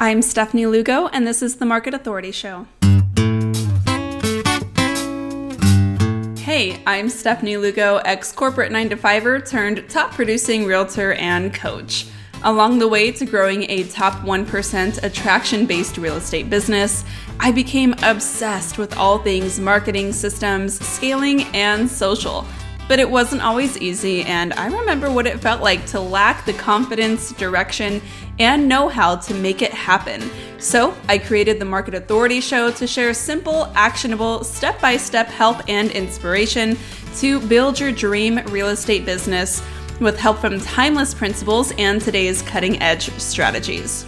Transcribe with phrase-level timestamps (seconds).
[0.00, 2.68] I'm Stephanie Lugo, and this is the Market Authority Show.
[6.36, 12.06] Hey, I'm Stephanie Lugo, ex corporate 9 to 5er turned top producing realtor and coach.
[12.44, 17.04] Along the way to growing a top 1% attraction based real estate business,
[17.40, 22.46] I became obsessed with all things marketing systems, scaling, and social.
[22.88, 26.54] But it wasn't always easy, and I remember what it felt like to lack the
[26.54, 28.00] confidence, direction,
[28.38, 30.22] and know how to make it happen.
[30.58, 35.60] So I created the Market Authority Show to share simple, actionable, step by step help
[35.68, 36.78] and inspiration
[37.16, 39.62] to build your dream real estate business
[40.00, 44.06] with help from timeless principles and today's cutting edge strategies.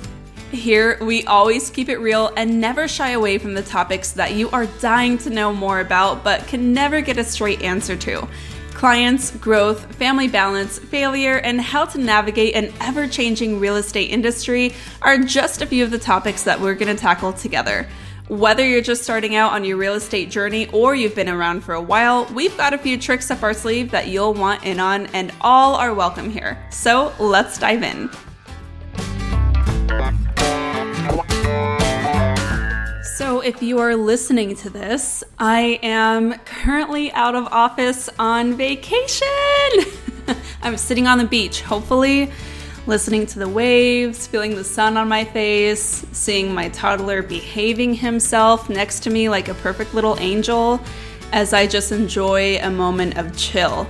[0.53, 4.51] Here, we always keep it real and never shy away from the topics that you
[4.51, 8.27] are dying to know more about but can never get a straight answer to
[8.80, 14.73] clients, growth, family balance, failure, and how to navigate an ever changing real estate industry
[15.03, 17.87] are just a few of the topics that we're going to tackle together.
[18.29, 21.75] Whether you're just starting out on your real estate journey or you've been around for
[21.75, 25.08] a while, we've got a few tricks up our sleeve that you'll want in on,
[25.08, 26.56] and all are welcome here.
[26.70, 28.08] So let's dive in.
[33.21, 39.29] So, if you are listening to this, I am currently out of office on vacation.
[40.63, 42.33] I'm sitting on the beach, hopefully,
[42.87, 48.71] listening to the waves, feeling the sun on my face, seeing my toddler behaving himself
[48.71, 50.81] next to me like a perfect little angel
[51.31, 53.87] as I just enjoy a moment of chill.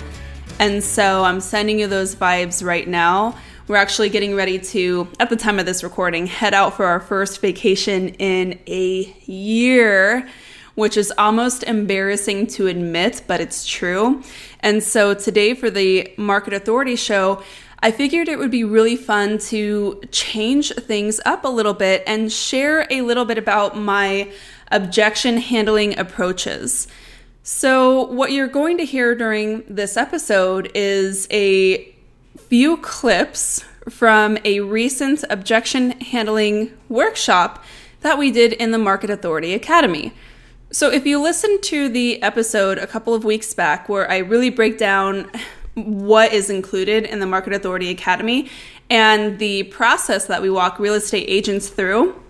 [0.59, 3.39] And so, I'm sending you those vibes right now.
[3.71, 6.99] We're actually getting ready to, at the time of this recording, head out for our
[6.99, 10.29] first vacation in a year,
[10.75, 14.25] which is almost embarrassing to admit, but it's true.
[14.59, 17.45] And so today for the Market Authority show,
[17.79, 22.33] I figured it would be really fun to change things up a little bit and
[22.33, 24.33] share a little bit about my
[24.73, 26.89] objection handling approaches.
[27.45, 31.95] So, what you're going to hear during this episode is a
[32.51, 37.65] few clips from a recent objection handling workshop
[38.01, 40.13] that we did in the Market Authority Academy.
[40.73, 44.51] So, if you listen to the episode a couple of weeks back where I really
[44.51, 45.31] break down
[45.75, 48.51] what is included in the Market Authority Academy
[48.91, 52.21] and the process that we walk real estate agents through,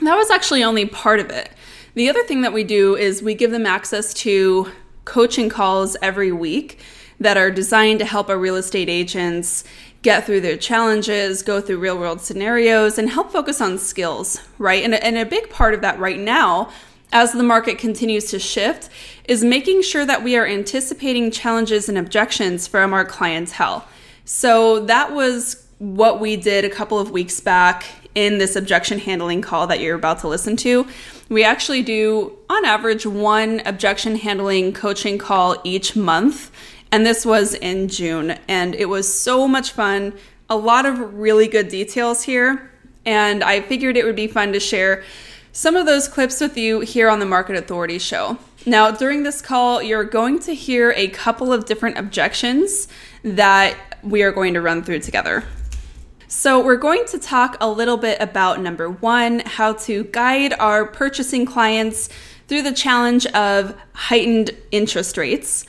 [0.00, 1.50] that was actually only part of it.
[1.94, 4.70] The other thing that we do is we give them access to
[5.04, 6.78] coaching calls every week
[7.20, 9.64] that are designed to help our real estate agents
[10.02, 14.84] get through their challenges, go through real world scenarios, and help focus on skills, right?
[14.84, 16.70] And, and a big part of that right now,
[17.12, 18.88] as the market continues to shift,
[19.24, 23.86] is making sure that we are anticipating challenges and objections from our clientele.
[24.24, 29.42] So that was what we did a couple of weeks back in this objection handling
[29.42, 30.86] call that you're about to listen to.
[31.28, 36.50] We actually do, on average, one objection handling coaching call each month.
[36.92, 38.38] And this was in June.
[38.48, 40.14] And it was so much fun.
[40.48, 42.70] A lot of really good details here.
[43.04, 45.04] And I figured it would be fun to share
[45.52, 48.38] some of those clips with you here on the Market Authority Show.
[48.66, 52.88] Now, during this call, you're going to hear a couple of different objections
[53.22, 55.44] that we are going to run through together.
[56.28, 60.84] So, we're going to talk a little bit about number one, how to guide our
[60.84, 62.08] purchasing clients
[62.48, 65.64] through the challenge of heightened interest rates.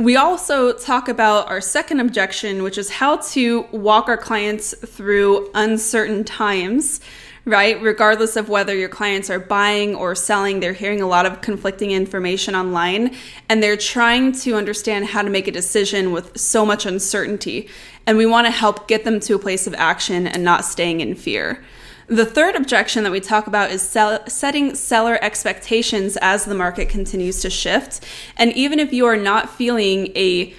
[0.00, 5.50] We also talk about our second objection, which is how to walk our clients through
[5.52, 7.02] uncertain times,
[7.44, 7.78] right?
[7.82, 11.90] Regardless of whether your clients are buying or selling, they're hearing a lot of conflicting
[11.90, 13.14] information online
[13.50, 17.68] and they're trying to understand how to make a decision with so much uncertainty.
[18.06, 21.02] And we want to help get them to a place of action and not staying
[21.02, 21.62] in fear.
[22.10, 26.88] The third objection that we talk about is sell- setting seller expectations as the market
[26.88, 28.04] continues to shift.
[28.36, 30.52] And even if you are not feeling a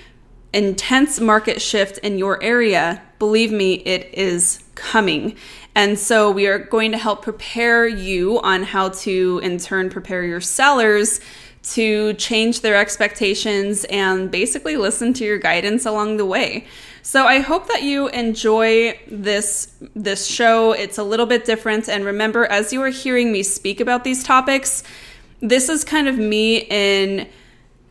[0.53, 5.35] intense market shift in your area, believe me, it is coming.
[5.75, 10.23] And so we are going to help prepare you on how to, in turn, prepare
[10.23, 11.19] your sellers
[11.63, 16.65] to change their expectations and basically listen to your guidance along the way.
[17.03, 20.71] So I hope that you enjoy this this show.
[20.73, 24.23] It's a little bit different and remember as you are hearing me speak about these
[24.23, 24.83] topics,
[25.39, 27.27] this is kind of me in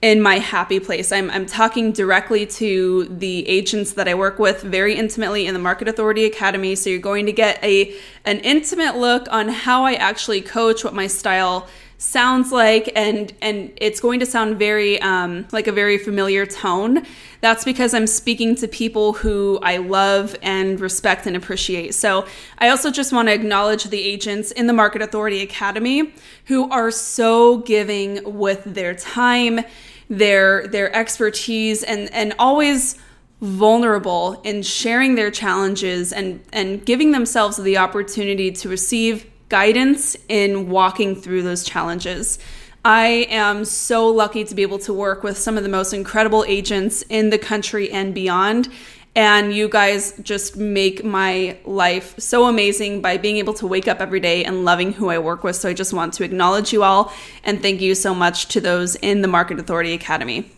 [0.00, 1.10] in my happy place.
[1.12, 5.60] I'm I'm talking directly to the agents that I work with very intimately in the
[5.60, 9.94] Market Authority Academy, so you're going to get a an intimate look on how I
[9.94, 11.68] actually coach, what my style
[12.00, 17.05] sounds like and and it's going to sound very um, like a very familiar tone.
[17.43, 21.94] That's because i'm speaking to people who i love and respect and appreciate.
[21.94, 22.26] So
[22.58, 26.14] i also just want to acknowledge the agents in the market authority academy
[26.47, 29.61] who are so giving with their time
[30.08, 32.97] their their expertise and and always
[33.43, 40.70] vulnerable in sharing their challenges and and giving themselves the opportunity to receive guidance in
[40.70, 42.38] walking through those challenges.
[42.85, 46.47] I am so lucky to be able to work with some of the most incredible
[46.49, 48.69] agents in the country and beyond.
[49.14, 54.00] And you guys just make my life so amazing by being able to wake up
[54.00, 55.56] every day and loving who I work with.
[55.56, 57.12] So I just want to acknowledge you all
[57.44, 60.50] and thank you so much to those in the Market Authority Academy.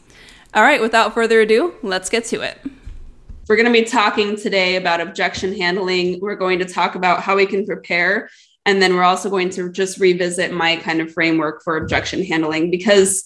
[0.55, 2.59] All right, without further ado, let's get to it.
[3.49, 6.21] We're going to be talking today about objection handling.
[6.21, 8.29] We're going to talk about how we can prepare
[8.65, 12.71] and then we're also going to just revisit my kind of framework for objection handling
[12.71, 13.25] because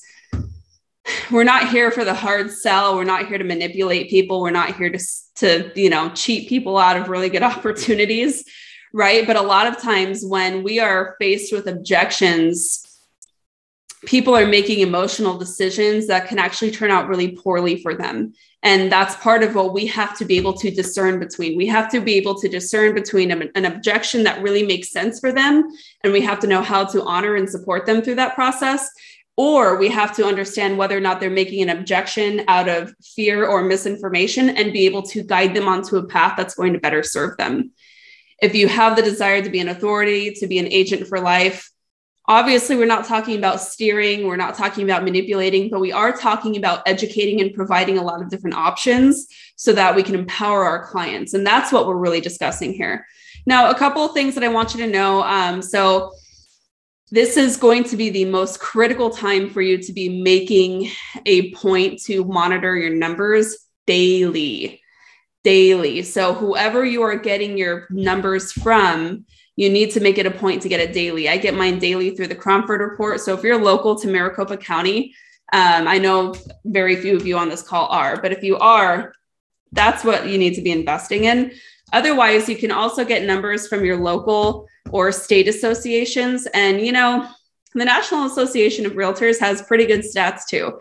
[1.30, 2.96] we're not here for the hard sell.
[2.96, 4.40] We're not here to manipulate people.
[4.40, 4.98] We're not here to,
[5.36, 8.44] to you know, cheat people out of really good opportunities.
[8.92, 9.26] Right.
[9.26, 12.82] But a lot of times when we are faced with objections,
[14.06, 18.32] people are making emotional decisions that can actually turn out really poorly for them.
[18.66, 21.56] And that's part of what we have to be able to discern between.
[21.56, 25.30] We have to be able to discern between an objection that really makes sense for
[25.30, 25.70] them,
[26.02, 28.90] and we have to know how to honor and support them through that process.
[29.36, 33.46] Or we have to understand whether or not they're making an objection out of fear
[33.46, 37.04] or misinformation and be able to guide them onto a path that's going to better
[37.04, 37.70] serve them.
[38.42, 41.70] If you have the desire to be an authority, to be an agent for life,
[42.28, 46.56] Obviously, we're not talking about steering, we're not talking about manipulating, but we are talking
[46.56, 50.84] about educating and providing a lot of different options so that we can empower our
[50.86, 51.34] clients.
[51.34, 53.06] And that's what we're really discussing here.
[53.46, 55.22] Now, a couple of things that I want you to know.
[55.22, 56.12] Um, so,
[57.12, 60.90] this is going to be the most critical time for you to be making
[61.24, 63.56] a point to monitor your numbers
[63.86, 64.82] daily.
[65.44, 66.02] Daily.
[66.02, 69.26] So, whoever you are getting your numbers from,
[69.56, 71.28] you need to make it a point to get it daily.
[71.28, 73.20] I get mine daily through the Cromford report.
[73.20, 75.14] So if you're local to Maricopa County,
[75.52, 79.14] um, I know very few of you on this call are, but if you are,
[79.72, 81.52] that's what you need to be investing in.
[81.92, 86.46] Otherwise, you can also get numbers from your local or state associations.
[86.52, 87.28] And, you know,
[87.74, 90.80] the National Association of Realtors has pretty good stats too.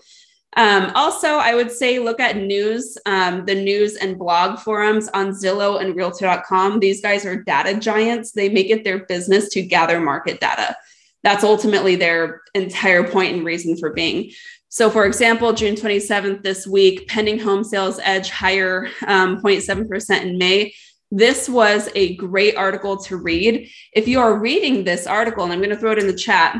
[0.58, 5.32] Um, also, I would say look at news, um, the news and blog forums on
[5.32, 6.80] Zillow and Realtor.com.
[6.80, 8.32] These guys are data giants.
[8.32, 10.76] They make it their business to gather market data.
[11.24, 14.32] That's ultimately their entire point and reason for being.
[14.70, 20.38] So, for example, June 27th this week, pending home sales edge higher um, 0.7% in
[20.38, 20.74] May.
[21.12, 23.70] This was a great article to read.
[23.94, 26.58] If you are reading this article, and I'm going to throw it in the chat,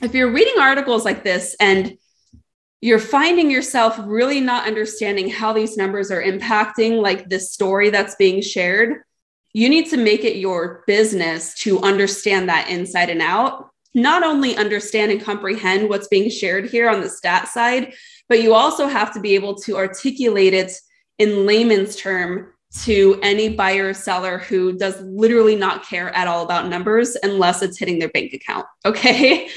[0.00, 1.96] if you're reading articles like this and
[2.84, 8.14] you're finding yourself really not understanding how these numbers are impacting like the story that's
[8.16, 9.02] being shared.
[9.54, 13.70] You need to make it your business to understand that inside and out.
[13.94, 17.94] Not only understand and comprehend what's being shared here on the stat side
[18.28, 20.72] but you also have to be able to articulate it
[21.18, 22.52] in layman's term
[22.82, 27.62] to any buyer or seller who does literally not care at all about numbers unless
[27.62, 29.48] it's hitting their bank account okay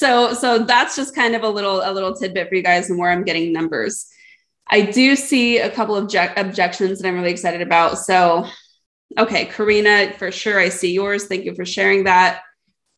[0.00, 2.98] so so that's just kind of a little a little tidbit for you guys and
[2.98, 4.06] where i'm getting numbers.
[4.66, 7.98] I do see a couple of object- objections that i'm really excited about.
[7.98, 8.46] So
[9.18, 11.26] okay karina for sure i see yours.
[11.26, 12.40] Thank you for sharing that.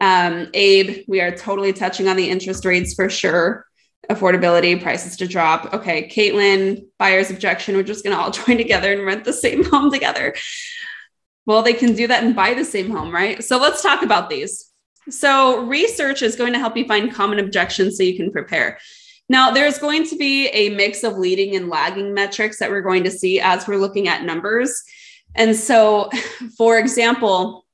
[0.00, 3.66] Um, abe we are totally touching on the interest rates for sure.
[4.08, 5.74] Affordability prices to drop.
[5.74, 7.74] Okay caitlin buyer's objection.
[7.74, 10.36] We're just going to all join together and rent the same home together.
[11.46, 13.42] Well they can do that and buy the same home right?
[13.42, 14.71] So let's talk about these
[15.10, 18.78] so, research is going to help you find common objections so you can prepare.
[19.28, 23.04] Now, there's going to be a mix of leading and lagging metrics that we're going
[23.04, 24.82] to see as we're looking at numbers.
[25.34, 26.10] And so,
[26.58, 27.66] for example,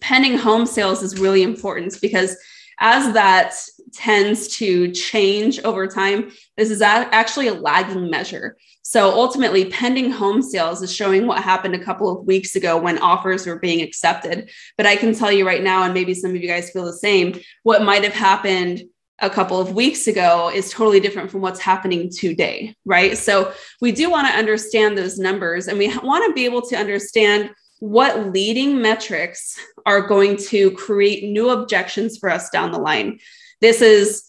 [0.00, 2.36] pending home sales is really important because
[2.80, 3.54] as that
[3.92, 8.56] tends to change over time, this is actually a lagging measure.
[8.82, 12.98] So ultimately, pending home sales is showing what happened a couple of weeks ago when
[12.98, 14.50] offers were being accepted.
[14.76, 16.92] But I can tell you right now, and maybe some of you guys feel the
[16.92, 18.82] same, what might have happened
[19.20, 23.16] a couple of weeks ago is totally different from what's happening today, right?
[23.16, 26.76] So we do want to understand those numbers and we want to be able to
[26.76, 33.20] understand what leading metrics are going to create new objections for us down the line.
[33.62, 34.28] This is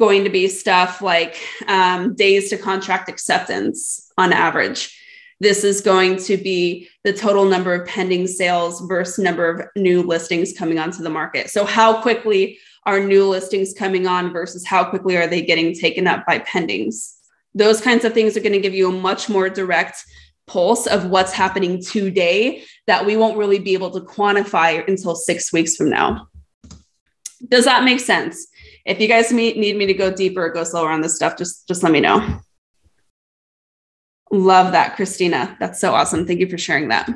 [0.00, 4.92] going to be stuff like um, days to contract acceptance on average.
[5.38, 10.02] This is going to be the total number of pending sales versus number of new
[10.02, 11.48] listings coming onto the market.
[11.48, 16.08] So, how quickly are new listings coming on versus how quickly are they getting taken
[16.08, 17.14] up by pendings?
[17.54, 20.02] Those kinds of things are going to give you a much more direct
[20.48, 25.52] pulse of what's happening today that we won't really be able to quantify until six
[25.52, 26.26] weeks from now.
[27.48, 28.48] Does that make sense?
[28.86, 31.66] If you guys need me to go deeper or go slower on this stuff, just,
[31.66, 32.40] just let me know.
[34.30, 35.56] Love that, Christina.
[35.58, 36.26] That's so awesome.
[36.26, 37.10] Thank you for sharing that.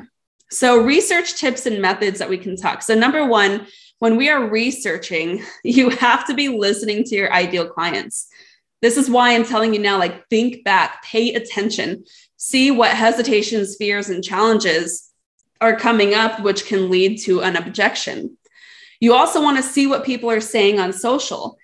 [0.49, 2.81] So, research tips and methods that we can talk.
[2.81, 3.67] So, number one,
[3.99, 8.27] when we are researching, you have to be listening to your ideal clients.
[8.81, 12.03] This is why I'm telling you now like, think back, pay attention,
[12.35, 15.09] see what hesitations, fears, and challenges
[15.61, 18.37] are coming up, which can lead to an objection.
[18.99, 21.57] You also want to see what people are saying on social.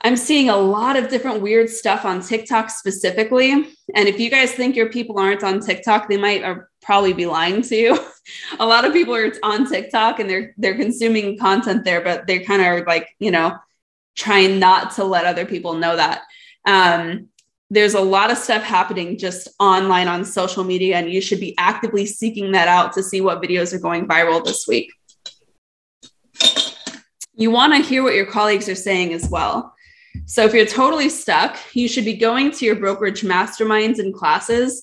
[0.00, 3.50] I'm seeing a lot of different weird stuff on TikTok specifically.
[3.50, 7.26] And if you guys think your people aren't on TikTok, they might are probably be
[7.26, 7.98] lying to you.
[8.60, 12.38] a lot of people are on TikTok and they're they're consuming content there, but they
[12.38, 13.56] kind of like, you know,
[14.14, 16.22] trying not to let other people know that.
[16.64, 17.28] Um,
[17.70, 21.54] there's a lot of stuff happening just online on social media, and you should be
[21.58, 24.90] actively seeking that out to see what videos are going viral this week.
[27.34, 29.74] You want to hear what your colleagues are saying as well.
[30.26, 34.82] So if you're totally stuck, you should be going to your brokerage masterminds and classes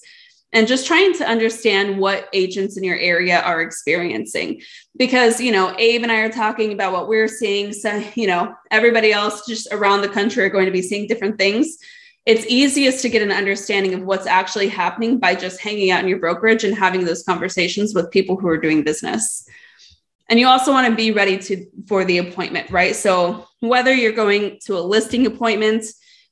[0.53, 4.62] and just trying to understand what agents in your area are experiencing.
[4.98, 7.74] Because you know abe and i are talking about what we're seeing.
[7.74, 11.38] So you know everybody else just around the country are going to be seeing different
[11.38, 11.77] things.
[12.25, 16.10] It's easiest to get an understanding of what's actually happening by just hanging out in
[16.10, 19.48] your brokerage and having those conversations with people who are doing business
[20.29, 24.12] and you also want to be ready to for the appointment right so whether you're
[24.12, 25.86] going to a listing appointment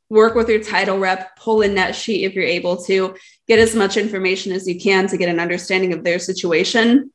[0.10, 3.16] work with your title rep pull a net sheet if you're able to
[3.48, 7.12] get as much information as you can to get an understanding of their situation.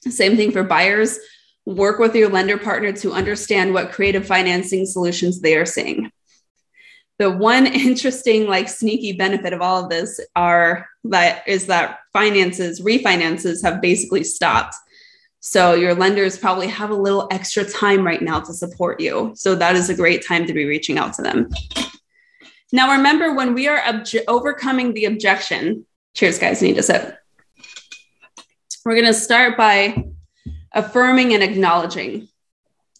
[0.00, 1.18] Same thing for buyers.
[1.66, 6.10] Work with your lender partner to understand what creative financing solutions they are seeing.
[7.18, 12.80] The one interesting, like sneaky benefit of all of this are that is that finances,
[12.80, 14.76] refinances have basically stopped.
[15.40, 19.32] So your lenders probably have a little extra time right now to support you.
[19.36, 21.48] So that is a great time to be reaching out to them.
[22.72, 27.16] Now, remember when we are obje- overcoming the objection, cheers, guys, need to sip.
[28.84, 30.04] We're going to start by
[30.72, 32.28] affirming and acknowledging.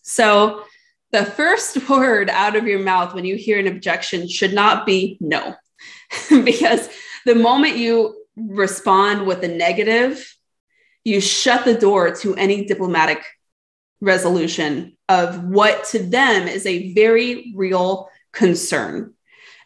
[0.03, 0.65] So,
[1.11, 5.19] the first word out of your mouth when you hear an objection should not be
[5.21, 5.55] no,
[6.31, 6.89] because
[7.27, 10.38] the moment you respond with a negative,
[11.09, 13.25] you shut the door to any diplomatic
[14.01, 19.15] resolution of what to them is a very real concern.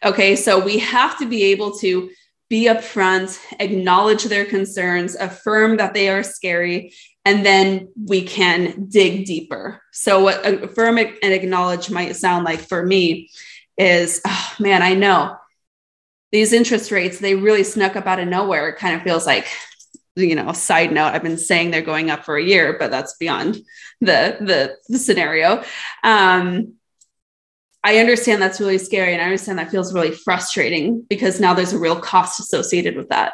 [0.03, 2.09] Okay, so we have to be able to
[2.49, 6.93] be upfront, acknowledge their concerns, affirm that they are scary,
[7.25, 9.81] and then we can dig deeper.
[9.91, 13.29] So, what affirm and acknowledge might sound like for me
[13.77, 15.35] is, oh man, I know
[16.31, 18.69] these interest rates, they really snuck up out of nowhere.
[18.69, 19.47] It kind of feels like,
[20.15, 23.15] you know, side note, I've been saying they're going up for a year, but that's
[23.17, 23.55] beyond
[24.01, 25.63] the the, the scenario.
[26.03, 26.75] Um,
[27.83, 31.73] I understand that's really scary and I understand that feels really frustrating because now there's
[31.73, 33.33] a real cost associated with that.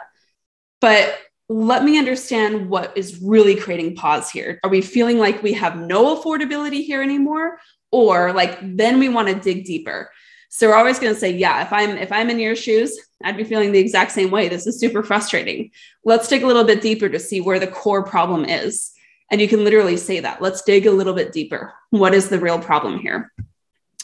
[0.81, 1.19] But
[1.49, 4.59] let me understand what is really creating pause here.
[4.63, 7.59] Are we feeling like we have no affordability here anymore
[7.91, 10.11] or like then we want to dig deeper?
[10.49, 13.37] So we're always going to say, yeah, if I'm if I'm in your shoes, I'd
[13.37, 14.47] be feeling the exact same way.
[14.47, 15.71] This is super frustrating.
[16.05, 18.91] Let's dig a little bit deeper to see where the core problem is.
[19.31, 20.41] And you can literally say that.
[20.41, 21.73] Let's dig a little bit deeper.
[21.89, 23.31] What is the real problem here?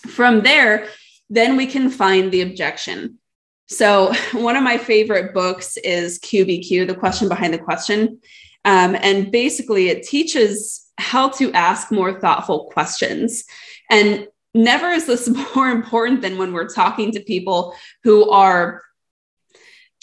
[0.08, 0.88] From there,
[1.30, 3.20] then we can find the objection.
[3.68, 8.20] So, one of my favorite books is QBQ, The Question Behind the Question.
[8.66, 13.44] Um, and basically, it teaches how to ask more thoughtful questions.
[13.90, 18.82] And never is this more important than when we're talking to people who are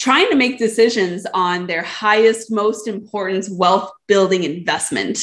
[0.03, 5.17] trying to make decisions on their highest, most important wealth building investment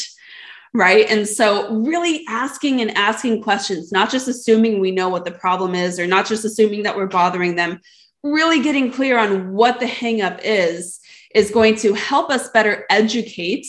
[0.72, 1.10] right?
[1.10, 5.74] And so, really asking and asking questions, not just assuming we know what the problem
[5.74, 7.80] is or not just assuming that we're bothering them,
[8.22, 11.00] really getting clear on what the hangup is,
[11.34, 13.66] is going to help us better educate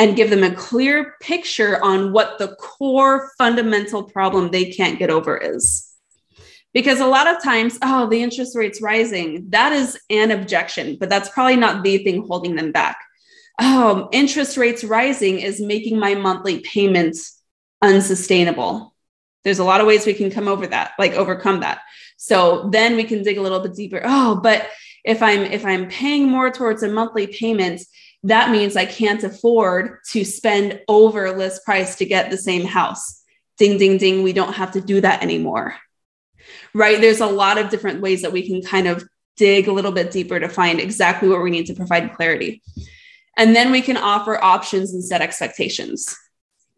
[0.00, 5.10] and give them a clear picture on what the core fundamental problem they can't get
[5.10, 5.91] over is.
[6.72, 11.08] Because a lot of times, oh, the interest rate's rising, that is an objection, but
[11.08, 12.96] that's probably not the thing holding them back
[13.60, 17.40] oh, interest rates rising is making my monthly payments
[17.80, 18.94] unsustainable.
[19.44, 21.80] There's a lot of ways we can come over that, like overcome that.
[22.16, 24.00] So then we can dig a little bit deeper.
[24.04, 24.68] Oh, but
[25.04, 27.82] if I'm if I'm paying more towards a monthly payment,
[28.22, 33.20] that means I can't afford to spend over list price to get the same house.
[33.58, 35.74] ding, ding, ding, we don't have to do that anymore.
[36.74, 37.00] Right?
[37.00, 39.04] There's a lot of different ways that we can kind of
[39.36, 42.62] dig a little bit deeper to find exactly what we need to provide clarity.
[43.36, 46.14] And then we can offer options and set expectations.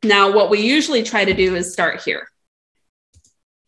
[0.02, 2.28] Now, what we usually try to do is start here.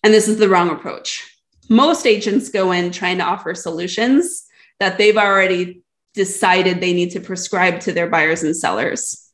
[0.03, 1.25] And this is the wrong approach.
[1.69, 4.47] Most agents go in trying to offer solutions
[4.79, 5.83] that they've already
[6.15, 9.31] decided they need to prescribe to their buyers and sellers.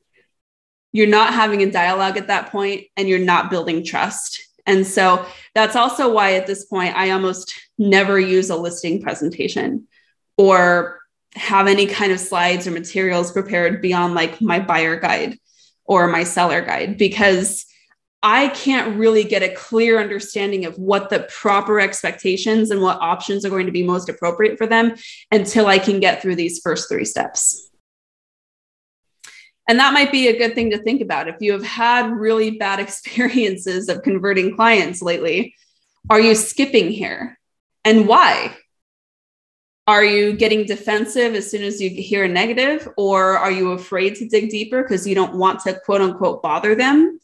[0.93, 4.43] You're not having a dialogue at that point and you're not building trust.
[4.66, 9.88] And so that's also why at this point, I almost never use a listing presentation
[10.37, 11.00] or
[11.35, 15.38] have any kind of slides or materials prepared beyond like my buyer guide
[15.85, 17.66] or my seller guide because
[18.23, 23.45] I can't really get a clear understanding of what the proper expectations and what options
[23.45, 24.95] are going to be most appropriate for them
[25.33, 27.72] until I can get through these first three steps.
[29.69, 31.28] And that might be a good thing to think about.
[31.28, 35.54] If you have had really bad experiences of converting clients lately,
[36.11, 37.38] are you skipping here?
[37.85, 38.57] And why?
[39.87, 44.14] Are you getting defensive as soon as you hear a negative, or are you afraid
[44.16, 47.19] to dig deeper because you don't want to quote unquote bother them?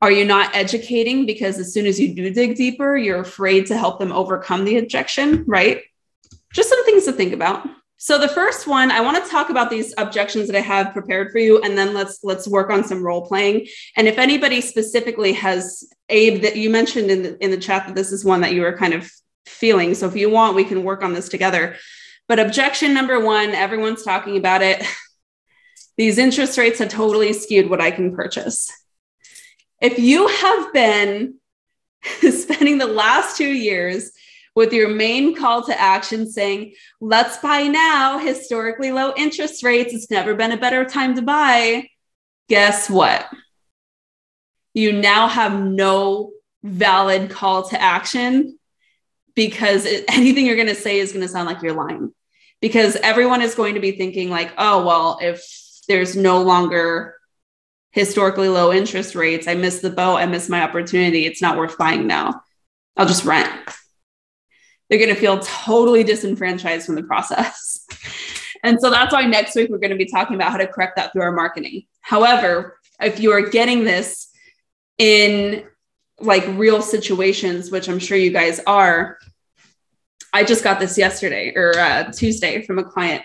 [0.00, 3.76] Are you not educating because as soon as you do dig deeper, you're afraid to
[3.76, 5.82] help them overcome the objection, right?
[6.52, 7.66] Just some things to think about.
[7.96, 11.30] So the first one, I want to talk about these objections that I have prepared
[11.30, 13.66] for you, and then let's let's work on some role playing.
[13.96, 17.94] And if anybody specifically has Abe that you mentioned in the in the chat that
[17.94, 19.10] this is one that you were kind of
[19.46, 19.94] feeling.
[19.94, 21.76] So if you want, we can work on this together.
[22.26, 24.84] But objection number one, everyone's talking about it.
[25.96, 28.70] These interest rates have totally skewed what I can purchase.
[29.80, 31.36] If you have been
[32.30, 34.10] spending the last two years
[34.54, 40.10] with your main call to action saying, let's buy now, historically low interest rates, it's
[40.10, 41.88] never been a better time to buy,
[42.48, 43.26] guess what?
[44.72, 46.32] You now have no
[46.62, 48.58] valid call to action
[49.34, 52.12] because it, anything you're going to say is going to sound like you're lying
[52.60, 55.44] because everyone is going to be thinking like oh well if
[55.86, 57.14] there's no longer
[57.94, 59.46] historically low interest rates.
[59.46, 60.16] I missed the boat.
[60.16, 61.26] I missed my opportunity.
[61.26, 62.42] It's not worth buying now.
[62.96, 63.50] I'll just rent.
[64.88, 67.86] They're going to feel totally disenfranchised from the process.
[68.62, 70.96] and so that's why next week we're going to be talking about how to correct
[70.96, 71.84] that through our marketing.
[72.00, 74.28] However, if you are getting this
[74.98, 75.64] in
[76.20, 79.18] like real situations, which I'm sure you guys are,
[80.32, 83.22] I just got this yesterday or uh, Tuesday from a client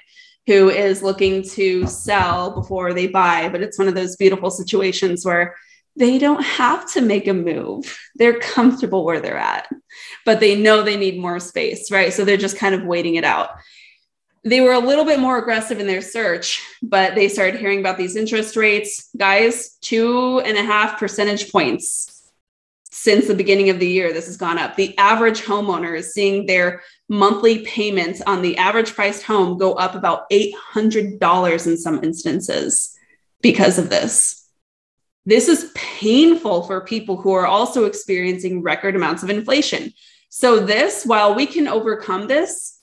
[0.48, 3.50] who is looking to sell before they buy.
[3.50, 5.56] But it's one of those beautiful situations where
[6.00, 8.00] they don't have to make a move.
[8.16, 9.68] They're comfortable where they're at,
[10.26, 12.14] but they know they need more space, right?
[12.14, 13.50] So they're just kind of waiting it out.
[14.46, 17.98] They were a little bit more aggressive in their search, but they started hearing about
[17.98, 19.10] these interest rates.
[19.18, 22.32] Guys, two and a half percentage points
[22.90, 24.78] since the beginning of the year, this has gone up.
[24.78, 29.96] The average homeowner is seeing their monthly payments on the average priced home go up
[29.96, 32.98] about $800 in some instances
[33.42, 34.39] because of this.
[35.26, 39.94] This is painful for people who are also experiencing record amounts of inflation.
[40.30, 42.80] So, this, while we can overcome this,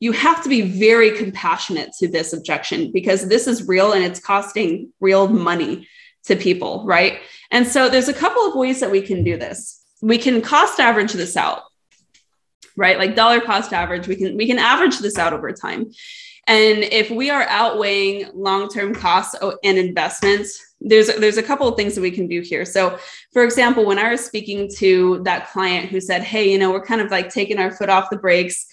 [0.00, 4.18] you have to be very compassionate to this objection because this is real and it's
[4.18, 5.86] costing real money
[6.24, 7.20] to people, right?
[7.50, 9.82] And so there's a couple of ways that we can do this.
[10.00, 11.62] We can cost average this out,
[12.76, 12.98] right?
[12.98, 15.90] Like dollar cost average, we can we can average this out over time.
[16.46, 21.94] And if we are outweighing long-term costs and investments, there's there's a couple of things
[21.94, 22.64] that we can do here.
[22.64, 22.98] So,
[23.32, 26.84] for example, when I was speaking to that client who said, "Hey, you know, we're
[26.84, 28.66] kind of like taking our foot off the brakes,"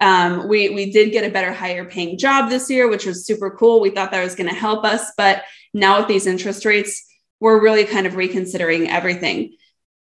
[0.00, 3.50] um, we we did get a better, higher paying job this year, which was super
[3.50, 3.80] cool.
[3.80, 7.06] We thought that was going to help us, but now with these interest rates,
[7.40, 9.56] we're really kind of reconsidering everything.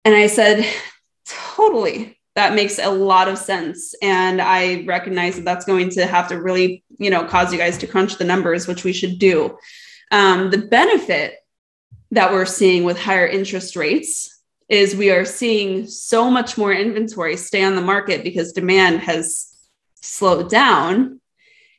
[0.04, 0.66] And I said,
[1.26, 2.18] totally.
[2.34, 3.94] That makes a lot of sense.
[4.02, 7.78] And I recognize that that's going to have to really, you know, cause you guys
[7.78, 9.56] to crunch the numbers, which we should do.
[10.10, 11.34] Um, the benefit
[12.14, 17.37] that we're seeing with higher interest rates is we are seeing so much more inventory
[17.37, 19.55] stay on the market because demand has
[19.96, 21.20] slowed down.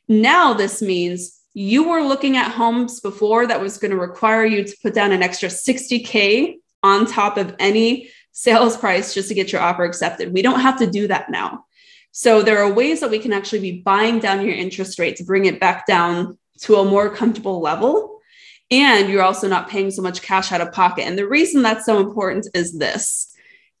[0.08, 4.62] Now, this means you were looking at homes before that was going to require you
[4.62, 9.52] to put down an extra 60K on top of any sales price just to get
[9.52, 10.32] your offer accepted.
[10.32, 11.64] We don't have to do that now.
[12.12, 15.24] So there are ways that we can actually be buying down your interest rate to
[15.24, 18.15] bring it back down to a more comfortable level.
[18.70, 21.04] And you're also not paying so much cash out of pocket.
[21.04, 23.32] And the reason that's so important is this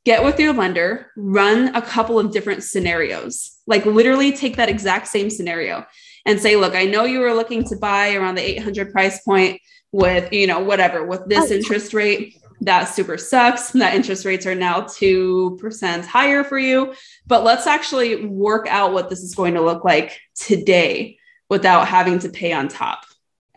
[0.04, 5.08] get with your lender, run a couple of different scenarios, like literally take that exact
[5.08, 5.84] same scenario
[6.24, 9.60] and say, look, I know you were looking to buy around the 800 price point
[9.90, 12.36] with, you know, whatever, with this interest rate.
[12.60, 13.70] that super sucks.
[13.72, 16.94] That interest rates are now 2% higher for you.
[17.26, 21.18] But let's actually work out what this is going to look like today
[21.50, 23.04] without having to pay on top.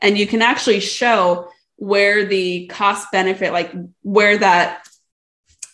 [0.02, 4.88] And you can actually show where the cost benefit, like where that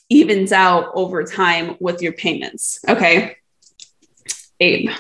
[0.10, 2.80] evens out over time with your payments.
[2.88, 3.38] Okay.
[4.60, 4.92] Abe,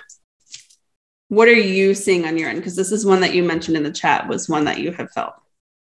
[1.29, 2.59] what are you seeing on your end?
[2.59, 5.11] Because this is one that you mentioned in the chat was one that you have
[5.11, 5.33] felt.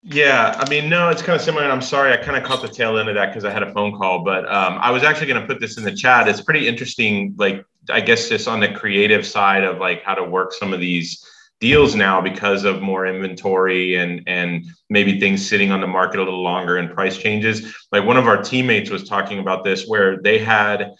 [0.06, 1.64] Yeah, I mean, no, it's kind of similar.
[1.64, 3.62] And I'm sorry, I kind of caught the tail end of that because I had
[3.62, 4.22] a phone call.
[4.22, 6.28] But um, I was actually going to put this in the chat.
[6.28, 10.24] It's pretty interesting, like, I guess just on the creative side of like how to
[10.24, 11.26] work some of these
[11.60, 16.24] deals now because of more inventory and and maybe things sitting on the market a
[16.24, 17.74] little longer and price changes.
[17.92, 20.94] Like one of our teammates was talking about this where they had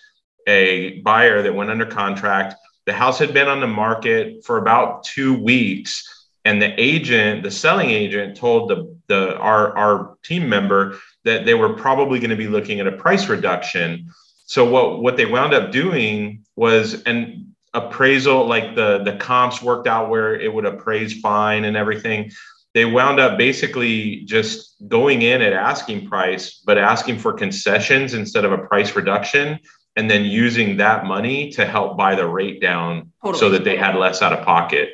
[0.46, 2.54] a buyer that went under contract.
[2.86, 6.14] The house had been on the market for about two weeks
[6.44, 11.54] and the agent the selling agent told the the our our team member that they
[11.54, 14.08] were probably going to be looking at a price reduction
[14.46, 17.43] so what what they wound up doing was and
[17.74, 22.30] appraisal, like the the comps worked out where it would appraise fine and everything.
[22.72, 28.44] They wound up basically just going in at asking price, but asking for concessions instead
[28.44, 29.60] of a price reduction,
[29.96, 33.38] and then using that money to help buy the rate down totally.
[33.38, 34.90] so that they had less out of pocket.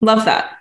[0.00, 0.58] Love that.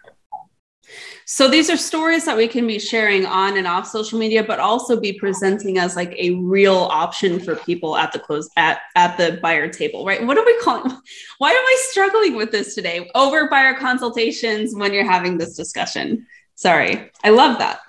[1.25, 4.59] So these are stories that we can be sharing on and off social media, but
[4.59, 9.17] also be presenting as like a real option for people at the close at at
[9.17, 10.25] the buyer table, right?
[10.25, 10.91] What are we calling?
[11.38, 13.09] Why am I struggling with this today?
[13.15, 16.25] Over buyer consultations when you're having this discussion.
[16.55, 17.79] Sorry, I love that.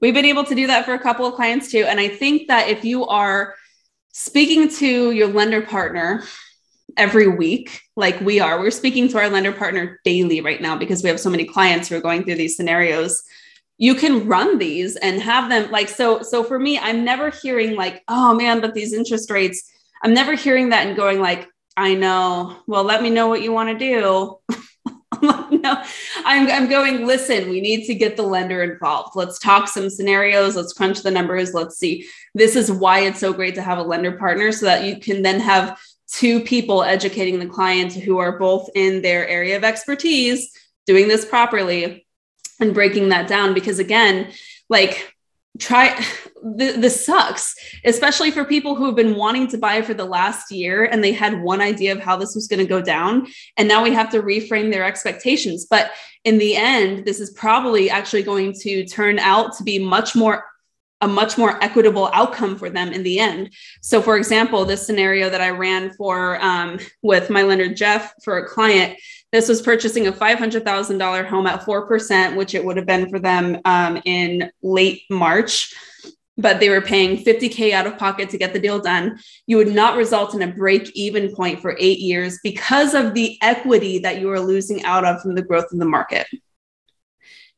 [0.00, 2.48] We've been able to do that for a couple of clients too, and I think
[2.48, 3.54] that if you are
[4.12, 6.24] speaking to your lender partner
[6.96, 8.58] every week like we are.
[8.58, 11.88] We're speaking to our lender partner daily right now because we have so many clients
[11.88, 13.22] who are going through these scenarios.
[13.78, 17.74] You can run these and have them like so so for me i'm never hearing
[17.74, 19.68] like oh man but these interest rates
[20.04, 22.56] i'm never hearing that and going like i know.
[22.68, 24.38] Well let me know what you want to do.
[25.22, 25.82] No
[26.26, 29.16] I'm, I'm going listen we need to get the lender involved.
[29.16, 30.56] Let's talk some scenarios.
[30.56, 31.54] Let's crunch the numbers.
[31.54, 32.06] Let's see.
[32.34, 35.22] This is why it's so great to have a lender partner so that you can
[35.22, 35.78] then have
[36.18, 40.52] two people educating the client who are both in their area of expertise
[40.86, 42.06] doing this properly
[42.60, 43.52] and breaking that down.
[43.52, 44.32] Because again
[44.68, 45.12] like
[45.58, 45.88] try
[46.58, 50.52] th- this sucks especially for people who have been wanting to buy for the last
[50.52, 53.26] year and they had one idea of how this was going to go down.
[53.56, 55.66] And now we have to reframe their expectations.
[55.68, 55.90] But
[56.24, 60.44] in the end this is probably actually going to turn out to be much more
[61.04, 63.52] a much more equitable outcome for them in the end.
[63.82, 68.38] So, for example, this scenario that I ran for um, with my lender Jeff for
[68.38, 68.98] a client,
[69.30, 73.60] this was purchasing a $500,000 home at 4%, which it would have been for them
[73.66, 75.74] um, in late March.
[76.38, 79.20] But they were paying 50K out of pocket to get the deal done.
[79.46, 83.36] You would not result in a break even point for eight years because of the
[83.42, 86.26] equity that you are losing out of from the growth of the market.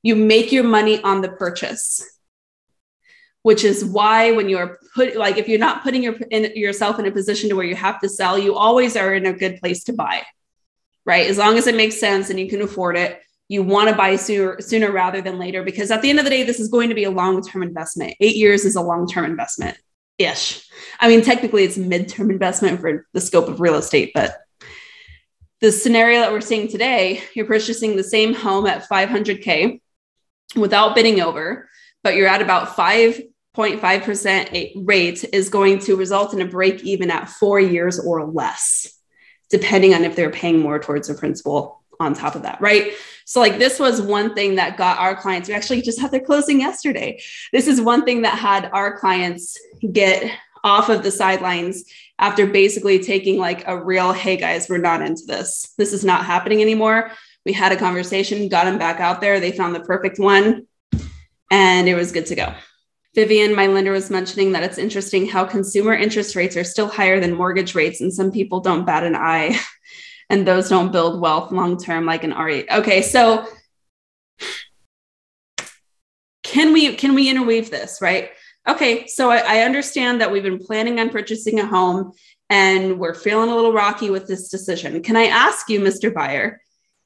[0.02, 2.04] You make your money on the purchase
[3.46, 7.06] which is why when you're put like if you're not putting your in, yourself in
[7.06, 9.85] a position to where you have to sell you always are in a good place
[9.85, 10.20] to buy
[11.04, 11.30] right?
[11.30, 14.16] As long as it makes sense and you can afford it you want to buy
[14.16, 16.88] sooner sooner rather than later because at the end of the day this is going
[16.88, 18.14] to be a long-term investment.
[18.18, 19.78] Eight years is a long-term investment
[20.18, 20.68] ish.
[20.98, 24.38] I mean technically it's mid-term investment for the scope of real estate but
[25.61, 29.80] the scenario that we're seeing today you're purchasing the same home at 500k
[30.56, 31.68] without bidding over
[32.02, 33.20] but you're at about 5
[33.57, 38.99] 0.5% rate is going to result in a break even at four years or less,
[39.51, 42.92] depending on if they're paying more towards the principal on top of that, right?
[43.25, 46.21] So, like, this was one thing that got our clients, we actually just had their
[46.21, 47.21] closing yesterday.
[47.53, 49.59] This is one thing that had our clients
[49.92, 50.31] get
[50.62, 51.85] off of the sidelines
[52.19, 55.73] after basically taking like a real, hey guys, we're not into this.
[55.79, 57.11] This is not happening anymore.
[57.45, 59.38] We had a conversation, got them back out there.
[59.38, 60.66] They found the perfect one,
[61.51, 62.55] and it was good to go.
[63.16, 67.18] Vivian, my lender, was mentioning that it's interesting how consumer interest rates are still higher
[67.18, 69.59] than mortgage rates, and some people don't bat an eye,
[70.31, 72.68] and those don't build wealth long term like an RE.
[72.70, 73.46] Okay, so
[76.42, 78.31] can we can we interweave this right?
[78.68, 82.12] Okay, so I, I understand that we've been planning on purchasing a home,
[82.50, 85.02] and we're feeling a little rocky with this decision.
[85.02, 86.12] Can I ask you, Mr.
[86.12, 86.61] Buyer,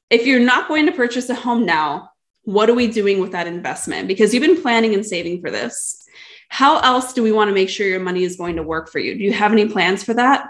[0.09, 2.09] if you're not going to purchase a home now,
[2.43, 4.09] what are we doing with that investment?
[4.09, 6.00] Because you've been planning and saving for this
[6.53, 8.99] how else do we want to make sure your money is going to work for
[8.99, 9.17] you?
[9.17, 10.49] Do you have any plans for that?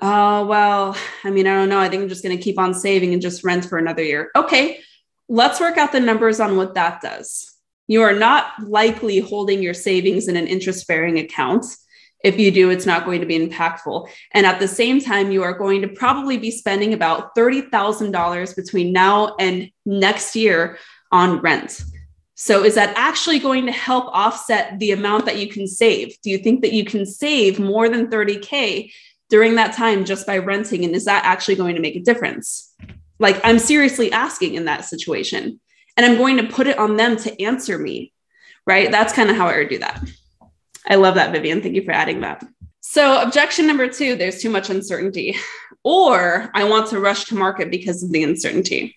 [0.00, 1.78] Oh, well, I mean, I don't know.
[1.78, 4.30] I think I'm just going to keep on saving and just rent for another year.
[4.34, 4.80] Okay,
[5.28, 7.54] let's work out the numbers on what that does.
[7.88, 11.66] You are not likely holding your savings in an interest bearing account.
[12.24, 14.08] If you do, it's not going to be impactful.
[14.32, 18.94] And at the same time, you are going to probably be spending about $30,000 between
[18.94, 20.78] now and next year
[21.12, 21.82] on rent.
[22.42, 26.18] So, is that actually going to help offset the amount that you can save?
[26.22, 28.90] Do you think that you can save more than 30K
[29.28, 30.86] during that time just by renting?
[30.86, 32.74] And is that actually going to make a difference?
[33.18, 35.60] Like, I'm seriously asking in that situation.
[35.98, 38.10] And I'm going to put it on them to answer me,
[38.66, 38.90] right?
[38.90, 40.02] That's kind of how I would do that.
[40.88, 41.60] I love that, Vivian.
[41.60, 42.42] Thank you for adding that.
[42.80, 45.36] So, objection number two there's too much uncertainty,
[45.84, 48.96] or I want to rush to market because of the uncertainty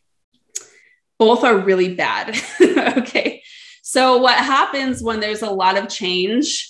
[1.20, 2.36] both are really bad.
[2.98, 3.42] okay.
[3.82, 6.70] So, what happens when there's a lot of change?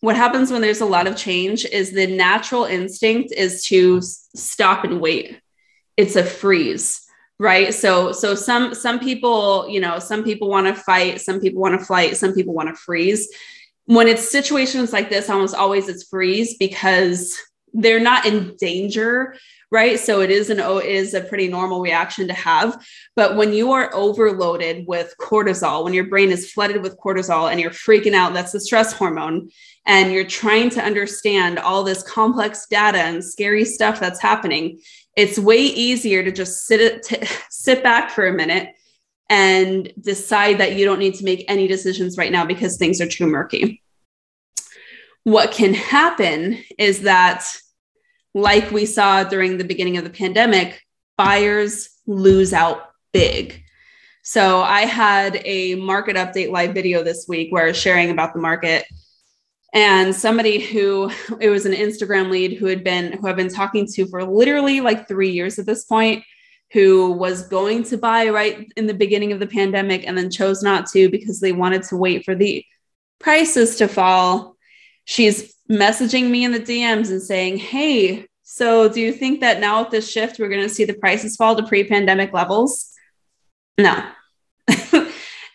[0.00, 4.84] What happens when there's a lot of change is the natural instinct is to stop
[4.84, 5.40] and wait.
[5.96, 7.04] It's a freeze
[7.38, 11.60] right so so some some people you know some people want to fight some people
[11.60, 13.28] want to flight some people want to freeze
[13.86, 17.36] when it's situations like this almost always it's freeze because
[17.72, 19.34] they're not in danger
[19.70, 19.98] right?
[19.98, 22.84] So it is an oh, is a pretty normal reaction to have.
[23.16, 27.60] But when you are overloaded with cortisol, when your brain is flooded with cortisol and
[27.60, 29.50] you're freaking out, that's the stress hormone,
[29.86, 34.78] and you're trying to understand all this complex data and scary stuff that's happening,
[35.16, 38.74] it's way easier to just sit t- sit back for a minute
[39.30, 43.08] and decide that you don't need to make any decisions right now because things are
[43.08, 43.82] too murky.
[45.24, 47.46] What can happen is that
[48.34, 50.82] like we saw during the beginning of the pandemic,
[51.16, 53.62] buyers lose out big.
[54.22, 58.32] So I had a market update live video this week where I was sharing about
[58.34, 58.84] the market.
[59.72, 63.86] And somebody who it was an Instagram lead who had been who I've been talking
[63.92, 66.24] to for literally like three years at this point,
[66.72, 70.62] who was going to buy right in the beginning of the pandemic and then chose
[70.62, 72.64] not to because they wanted to wait for the
[73.20, 74.56] prices to fall.
[75.04, 79.82] She's messaging me in the DMs and saying, Hey, so do you think that now
[79.82, 82.92] with this shift, we're going to see the prices fall to pre pandemic levels?
[83.78, 84.06] No.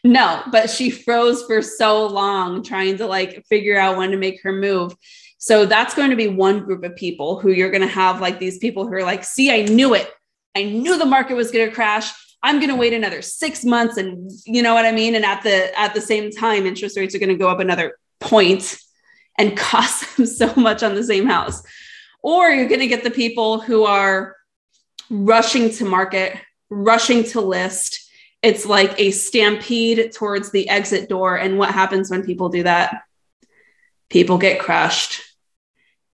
[0.03, 4.41] no, but she froze for so long trying to like figure out when to make
[4.43, 4.95] her move.
[5.37, 8.39] So that's going to be one group of people who you're going to have like
[8.39, 10.11] these people who are like, see, I knew it.
[10.55, 12.11] I knew the market was going to crash.
[12.41, 13.97] I'm going to wait another six months.
[13.97, 15.15] And you know what I mean?
[15.15, 17.97] And at the, at the same time, interest rates are going to go up another
[18.19, 18.77] point
[19.39, 21.63] and cost them so much on the same house.
[22.21, 24.35] Or you're going to get the people who are
[25.09, 26.37] rushing to market,
[26.69, 28.11] rushing to list.
[28.43, 31.37] It's like a stampede towards the exit door.
[31.37, 33.01] And what happens when people do that?
[34.09, 35.21] People get crushed.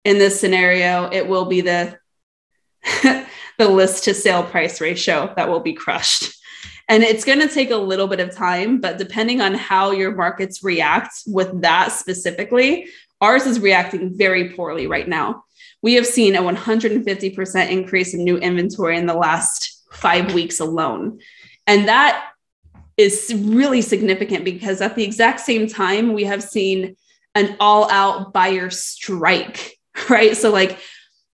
[0.06, 1.98] In this scenario, it will be the
[3.58, 6.36] the list to sale price ratio that will be crushed.
[6.88, 10.14] And it's going to take a little bit of time, but depending on how your
[10.14, 12.90] markets react with that specifically,
[13.21, 15.43] ours is reacting very poorly right now.
[15.82, 21.19] We have seen a 150% increase in new inventory in the last five weeks alone.
[21.67, 22.32] And that
[22.97, 26.95] is really significant because at the exact same time, we have seen
[27.34, 29.78] an all out buyer strike,
[30.10, 30.36] right?
[30.36, 30.80] So, like,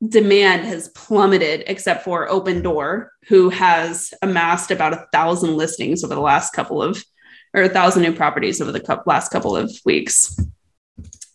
[0.06, 6.20] demand has plummeted except for Opendoor, who has amassed about a thousand listings over the
[6.20, 7.04] last couple of,
[7.52, 10.40] or a thousand new properties over the last couple of weeks.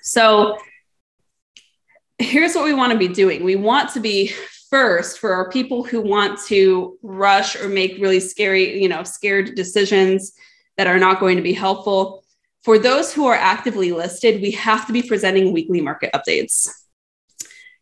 [0.08, 0.60] So,
[2.20, 3.44] here's what we want to be doing.
[3.44, 4.32] We want to be
[4.70, 9.56] first for our people who want to rush or make really scary you know scared
[9.56, 10.34] decisions
[10.78, 12.24] that are not going to be helpful.
[12.64, 16.70] For those who are actively listed we have to be presenting weekly market updates.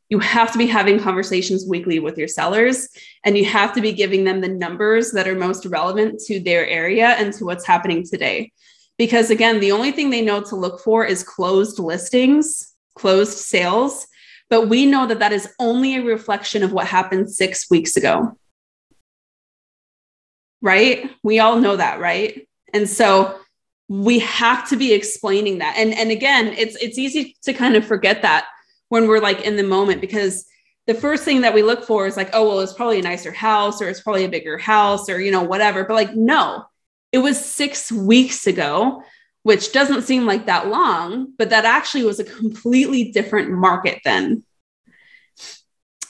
[0.08, 2.88] You have to be having conversations weekly with your sellers
[3.26, 6.66] and you have to be giving them the numbers that are most relevant to their
[6.68, 8.52] area and to what's happening today
[8.98, 14.08] because again the only thing they know to look for is closed listings closed sales
[14.54, 18.38] but we know that that is only a reflection of what happened six weeks ago.
[20.62, 21.10] Right?
[21.24, 22.48] We all know that, right?
[22.72, 23.40] And so
[23.90, 25.76] we have to be explaining that.
[25.76, 28.46] And, and again, it's it's easy to kind of forget that
[28.90, 30.46] when we're like in the moment because
[30.86, 33.32] the first thing that we look for is like, oh, well, it's probably a nicer
[33.32, 35.84] house or it's probably a bigger house or, you know, whatever.
[35.84, 36.66] But like, no,
[37.13, 39.04] it was six weeks ago
[39.43, 44.43] which doesn't seem like that long, but that actually was a completely different market then.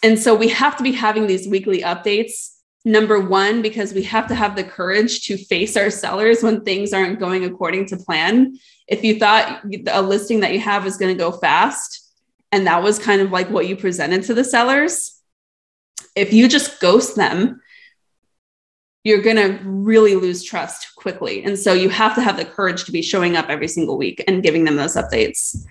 [0.04, 2.52] And so we have to be having these weekly updates.
[2.86, 6.94] Number one, because we have to have the courage to face our sellers when things
[6.94, 8.58] aren't going according to plan.
[8.88, 12.02] If you thought a listing that you have is going to go fast,
[12.52, 15.20] and that was kind of like what you presented to the sellers,
[16.16, 17.62] if you just ghost them
[19.04, 21.44] you're going to really lose trust quickly.
[21.44, 24.24] And so you have to have the courage to be showing up every single week
[24.28, 25.66] and giving them those updates.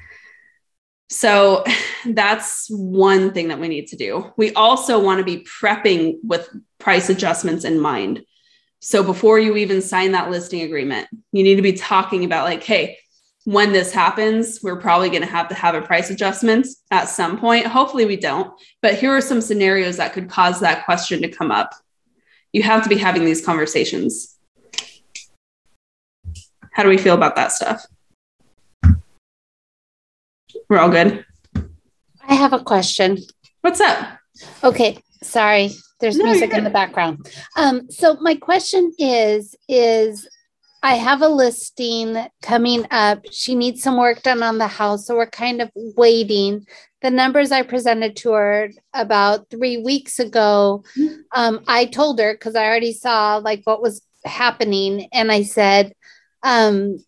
[1.08, 1.64] So
[2.06, 4.32] that's one thing that we need to do.
[4.36, 8.24] We also want to be prepping with price adjustments in mind.
[8.80, 12.64] So before you even sign that listing agreement, you need to be talking about, like,
[12.64, 12.98] hey,
[13.44, 17.38] when this happens, we're probably going to have to have a price adjustment at some
[17.38, 17.66] point.
[17.66, 18.52] Hopefully, we don't.
[18.80, 21.72] But here are some scenarios that could cause that question to come up.
[22.52, 24.36] You have to be having these conversations.
[26.72, 27.84] How do we feel about that stuff?
[30.68, 31.24] We're all good.
[32.28, 33.18] I have a question.
[33.62, 34.18] What's up?
[34.64, 35.70] Okay, sorry.
[36.00, 37.30] There's No, music in the background.
[37.56, 40.28] Um, so my question is is
[40.82, 43.24] I have a listing coming up.
[43.30, 46.66] She needs some work done on the house, so we're kind of waiting.
[47.02, 50.82] The numbers I presented to her about three weeks ago,
[51.32, 55.94] um, I told her because I already saw like what was happening, and I said,
[56.42, 56.98] um,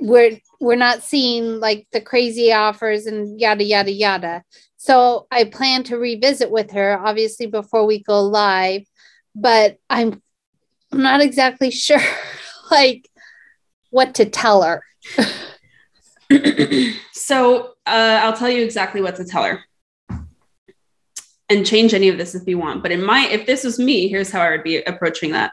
[0.00, 4.44] "We're we're not seeing like the crazy offers and yada yada yada."
[4.76, 8.82] So I plan to revisit with her, obviously before we go live,
[9.34, 10.22] but I'm
[10.92, 12.00] I'm not exactly sure
[12.72, 13.08] like
[13.90, 14.82] what to tell her.
[17.12, 19.60] so uh, I'll tell you exactly what to tell her.
[21.48, 22.82] And change any of this if you want.
[22.82, 25.52] But in my, if this was me, here's how I would be approaching that.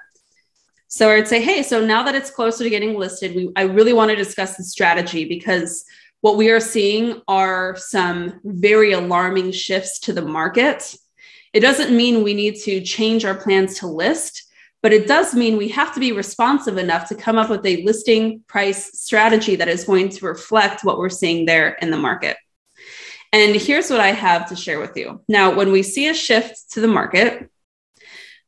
[0.88, 3.94] So I'd say, hey, so now that it's closer to getting listed, we, I really
[3.94, 5.86] want to discuss the strategy because
[6.22, 10.96] what we are seeing are some very alarming shifts to the market.
[11.54, 14.49] It doesn't mean we need to change our plans to list,
[14.82, 17.84] but it does mean we have to be responsive enough to come up with a
[17.84, 22.38] listing price strategy that is going to reflect what we're seeing there in the market.
[23.32, 25.22] And here's what I have to share with you.
[25.28, 27.50] Now, when we see a shift to the market,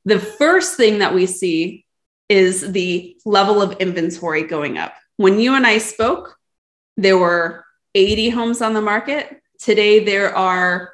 [0.05, 1.85] the first thing that we see
[2.29, 4.93] is the level of inventory going up.
[5.17, 6.37] When you and I spoke,
[6.97, 9.41] there were 80 homes on the market.
[9.59, 10.93] Today, there are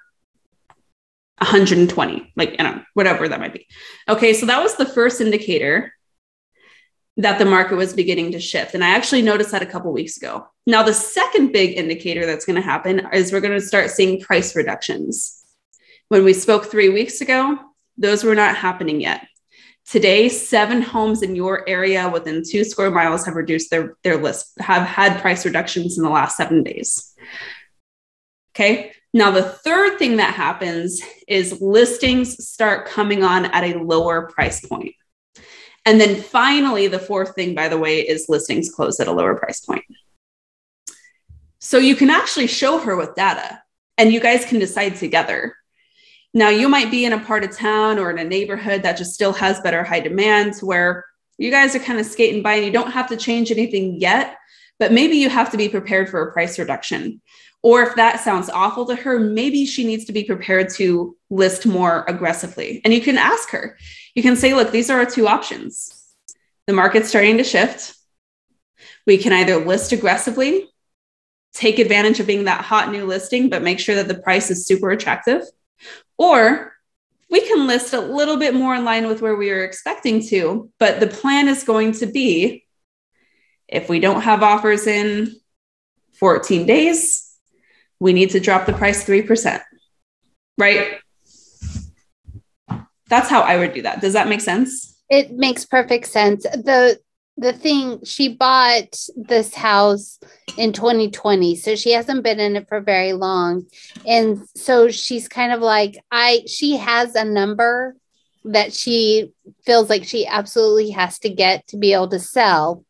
[1.39, 3.67] 120, like, you know, whatever that might be.
[4.09, 5.93] Okay, so that was the first indicator
[7.17, 8.73] that the market was beginning to shift.
[8.73, 10.47] And I actually noticed that a couple weeks ago.
[10.65, 14.19] Now, the second big indicator that's going to happen is we're going to start seeing
[14.19, 15.43] price reductions.
[16.09, 17.57] When we spoke three weeks ago,
[17.97, 19.27] those were not happening yet.
[19.87, 24.53] Today, seven homes in your area within two square miles have reduced their, their list,
[24.59, 27.15] have had price reductions in the last seven days.
[28.53, 28.91] Okay.
[29.17, 34.63] Now, the third thing that happens is listings start coming on at a lower price
[34.63, 34.93] point.
[35.87, 39.33] And then finally, the fourth thing, by the way, is listings close at a lower
[39.33, 39.83] price point.
[41.57, 43.59] So you can actually show her with data
[43.97, 45.55] and you guys can decide together.
[46.35, 49.15] Now, you might be in a part of town or in a neighborhood that just
[49.15, 51.03] still has better high demand where
[51.39, 54.37] you guys are kind of skating by and you don't have to change anything yet,
[54.77, 57.19] but maybe you have to be prepared for a price reduction.
[57.67, 61.65] Or if that sounds awful to her, maybe she needs to be prepared to list
[61.65, 62.79] more aggressively.
[62.85, 63.77] And you can ask her,
[64.15, 65.93] you can say, look, these are our two options.
[66.65, 67.93] The market's starting to shift.
[69.05, 70.69] We can either list aggressively,
[71.51, 74.65] take advantage of being that hot new listing, but make sure that the price is
[74.65, 75.41] super attractive.
[76.17, 76.71] Or
[77.29, 80.71] we can list a little bit more in line with where we are expecting to,
[80.79, 82.65] but the plan is going to be
[83.67, 85.35] if we don't have offers in
[86.13, 87.26] 14 days,
[87.99, 89.61] we need to drop the price 3%.
[90.57, 90.99] Right?
[93.09, 94.01] That's how I would do that.
[94.01, 94.95] Does that make sense?
[95.09, 96.43] It makes perfect sense.
[96.43, 96.99] The
[97.37, 100.19] the thing she bought this house
[100.57, 103.65] in 2020 so she hasn't been in it for very long
[104.07, 107.95] and so she's kind of like i she has a number
[108.43, 109.31] that she
[109.65, 112.83] feels like she absolutely has to get to be able to sell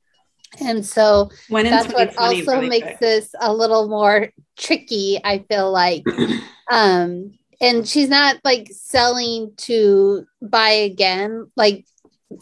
[0.60, 3.00] and so that's what also really makes quick.
[3.00, 6.04] this a little more tricky i feel like
[6.72, 11.86] um and she's not like selling to buy again like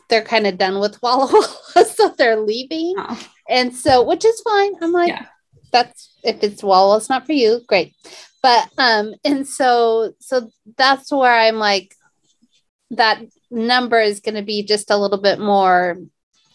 [0.09, 2.95] they're kind of done with Walla Walla, so they're leaving.
[2.97, 3.27] Oh.
[3.47, 4.73] And so, which is fine.
[4.81, 5.25] I'm like, yeah.
[5.71, 7.61] that's if it's Walla, it's not for you.
[7.67, 7.95] Great.
[8.41, 11.93] But um, and so so that's where I'm like,
[12.91, 15.97] that number is going to be just a little bit more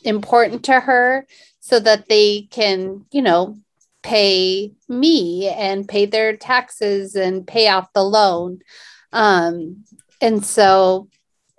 [0.02, 1.26] important to her,
[1.60, 3.58] so that they can, you know,
[4.02, 8.60] pay me and pay their taxes and pay off the loan.
[9.12, 9.84] Um,
[10.20, 11.08] and so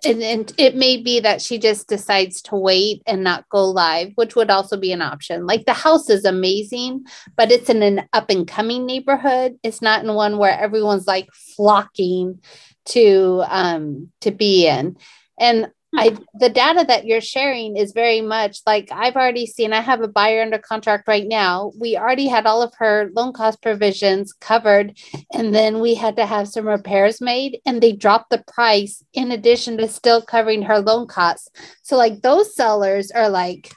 [0.03, 4.13] and, and it may be that she just decides to wait and not go live,
[4.15, 5.45] which would also be an option.
[5.45, 7.05] Like the house is amazing,
[7.37, 9.59] but it's in an up and coming neighborhood.
[9.63, 12.39] It's not in one where everyone's like flocking
[12.85, 14.97] to um to be in.
[15.39, 15.99] And Hmm.
[15.99, 19.73] I the data that you're sharing is very much like I've already seen.
[19.73, 21.71] I have a buyer under contract right now.
[21.79, 24.97] We already had all of her loan cost provisions covered,
[25.33, 29.31] and then we had to have some repairs made, and they dropped the price in
[29.31, 31.49] addition to still covering her loan costs.
[31.83, 33.73] So like those sellers are like,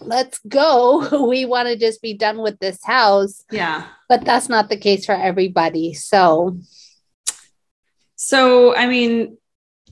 [0.00, 1.08] let's go.
[1.26, 3.44] We want to just be done with this house.
[3.50, 3.86] Yeah.
[4.08, 5.94] But that's not the case for everybody.
[5.94, 6.58] So
[8.16, 9.38] so I mean,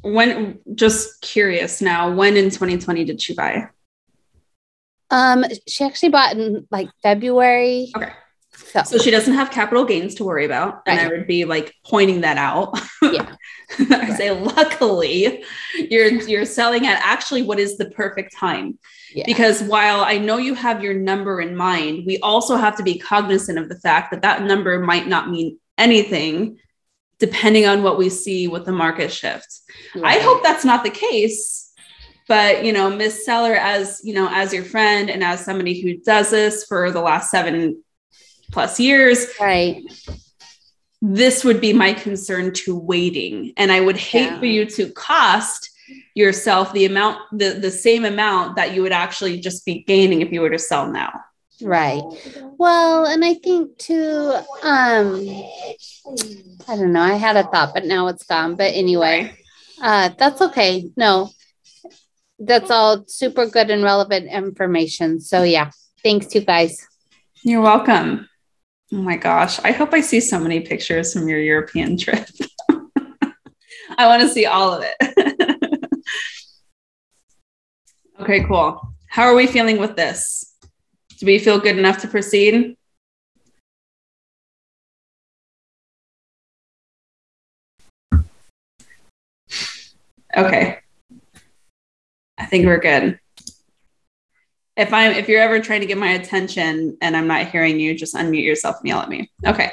[0.04, 3.68] when just curious now, when in 2020 did she buy?
[5.10, 7.90] Um, she actually bought in like February.
[7.96, 8.12] Okay.
[8.56, 10.82] So, so she doesn't have capital gains to worry about.
[10.86, 10.98] Right.
[10.98, 12.78] And I would be like pointing that out.
[13.02, 13.34] Yeah.
[13.78, 14.16] I right.
[14.16, 15.44] say, luckily,
[15.74, 18.78] you're you're selling at actually what is the perfect time.
[19.14, 19.24] Yeah.
[19.26, 22.98] Because while I know you have your number in mind, we also have to be
[22.98, 26.58] cognizant of the fact that that number might not mean anything
[27.24, 29.60] depending on what we see with the market shift.
[30.02, 31.72] I hope that's not the case.
[32.28, 35.96] But you know, Miss Seller, as you know, as your friend and as somebody who
[35.96, 37.82] does this for the last seven
[38.52, 39.82] plus years, right?
[41.00, 44.38] This would be my concern to waiting, and I would hate yeah.
[44.38, 45.70] for you to cost
[46.14, 50.30] yourself the amount, the the same amount that you would actually just be gaining if
[50.30, 51.12] you were to sell now.
[51.62, 52.02] Right.
[52.58, 55.26] Well, and I think too, um,
[56.68, 58.56] I don't know, I had a thought, but now it's gone.
[58.56, 59.36] But anyway,
[59.80, 60.90] uh, that's okay.
[60.96, 61.30] No,
[62.38, 65.20] that's all super good and relevant information.
[65.20, 65.70] So yeah,
[66.02, 66.86] thanks to you guys.
[67.44, 68.28] You're welcome.
[68.92, 69.60] Oh my gosh.
[69.60, 72.26] I hope I see so many pictures from your European trip.
[73.96, 76.00] I want to see all of it.
[78.20, 78.80] okay, cool.
[79.08, 80.53] How are we feeling with this?
[81.18, 82.76] Do we feel good enough to proceed?
[90.36, 90.78] Okay.
[92.38, 93.18] I think we're good.
[94.76, 97.96] If I'm if you're ever trying to get my attention and I'm not hearing you,
[97.96, 99.30] just unmute yourself and yell at me.
[99.46, 99.70] Okay.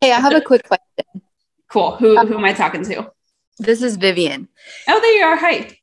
[0.00, 1.22] Hey, I have a quick question.
[1.68, 1.96] Cool.
[1.96, 3.10] Who who am I talking to?
[3.58, 4.48] This is Vivian.
[4.88, 5.36] Oh, there you are.
[5.36, 5.78] Hi.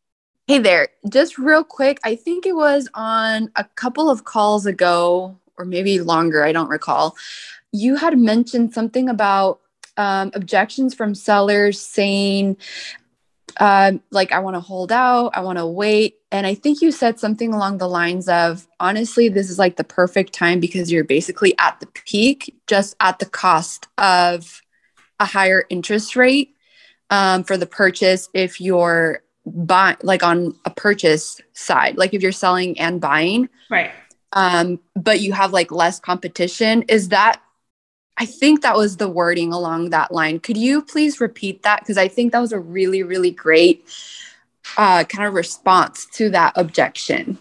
[0.46, 0.90] Hey there.
[1.08, 6.02] Just real quick, I think it was on a couple of calls ago, or maybe
[6.02, 7.16] longer, I don't recall.
[7.72, 9.62] You had mentioned something about
[9.96, 12.58] um, objections from sellers saying,
[13.58, 16.18] uh, like, I want to hold out, I want to wait.
[16.30, 19.86] And I think you said something along the lines of, honestly, this is like the
[19.86, 24.62] perfect time because you're basically at the peak, just at the cost of
[25.22, 26.54] a higher interest rate
[27.10, 32.32] um, for the purchase if you're buy like on a purchase side like if you're
[32.32, 33.92] selling and buying right.
[34.32, 37.42] um but you have like less competition is that
[38.18, 40.40] i think that was the wording along that line.
[40.40, 41.82] Could you please repeat that?
[41.82, 43.86] Because i think that was a really really great
[44.78, 47.38] uh kind of response to that objection.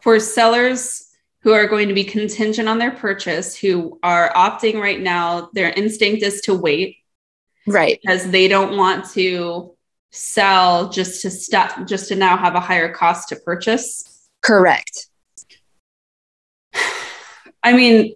[0.00, 1.06] For sellers
[1.40, 5.70] who are going to be contingent on their purchase who are opting right now their
[5.70, 6.96] instinct is to wait.
[7.68, 8.00] Right.
[8.02, 9.75] Because they don't want to
[10.16, 14.28] sell just to stop just to now have a higher cost to purchase?
[14.42, 15.08] Correct.
[17.62, 18.14] I mean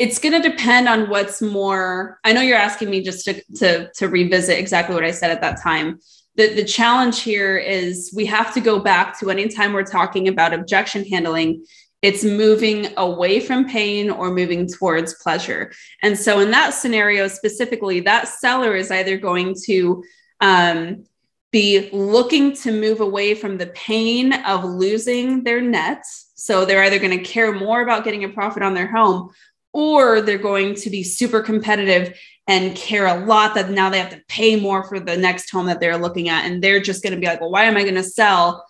[0.00, 3.90] it's going to depend on what's more i know you're asking me just to, to
[3.92, 6.00] to revisit exactly what i said at that time.
[6.36, 10.54] The, the challenge here is we have to go back to anytime we're talking about
[10.54, 11.66] objection handling
[12.02, 15.72] it's moving away from pain or moving towards pleasure.
[16.02, 20.02] And so, in that scenario specifically, that seller is either going to
[20.40, 21.04] um,
[21.52, 26.04] be looking to move away from the pain of losing their net.
[26.34, 29.30] So, they're either going to care more about getting a profit on their home
[29.72, 34.10] or they're going to be super competitive and care a lot that now they have
[34.10, 36.44] to pay more for the next home that they're looking at.
[36.44, 38.66] And they're just going to be like, well, why am I going to sell?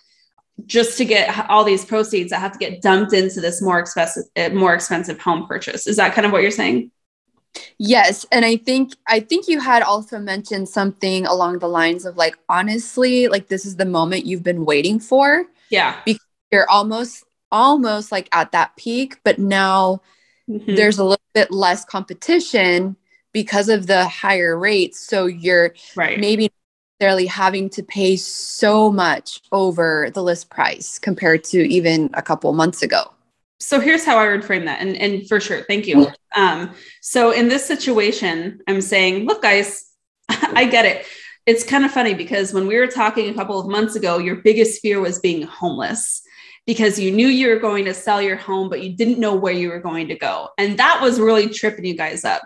[0.66, 4.24] Just to get all these proceeds that have to get dumped into this more expensive
[4.36, 5.86] eh, more expensive home purchase.
[5.86, 6.90] Is that kind of what you're saying?
[7.78, 12.16] Yes and i think i think you had also mentioned something along the lines of
[12.16, 15.46] like honestly like this is the moment you've been waiting for.
[15.68, 16.00] Yeah.
[16.04, 20.00] Because you're almost almost like at that peak but now
[20.48, 20.76] mm-hmm.
[20.76, 22.96] there's a little bit less competition
[23.32, 25.00] because of the higher rates.
[25.00, 26.18] So you're right.
[26.18, 26.52] maybe
[27.00, 32.52] necessarily having to pay so much over the list price compared to even a couple
[32.52, 33.10] months ago.
[33.58, 34.82] So here's how I would frame that.
[34.82, 36.08] And, and for sure, thank you.
[36.36, 39.90] Um, so in this situation, I'm saying, look, guys,
[40.28, 41.06] I get it.
[41.46, 44.36] It's kind of funny because when we were talking a couple of months ago, your
[44.36, 46.20] biggest fear was being homeless
[46.66, 49.54] because you knew you were going to sell your home, but you didn't know where
[49.54, 50.50] you were going to go.
[50.58, 52.42] And that was really tripping you guys up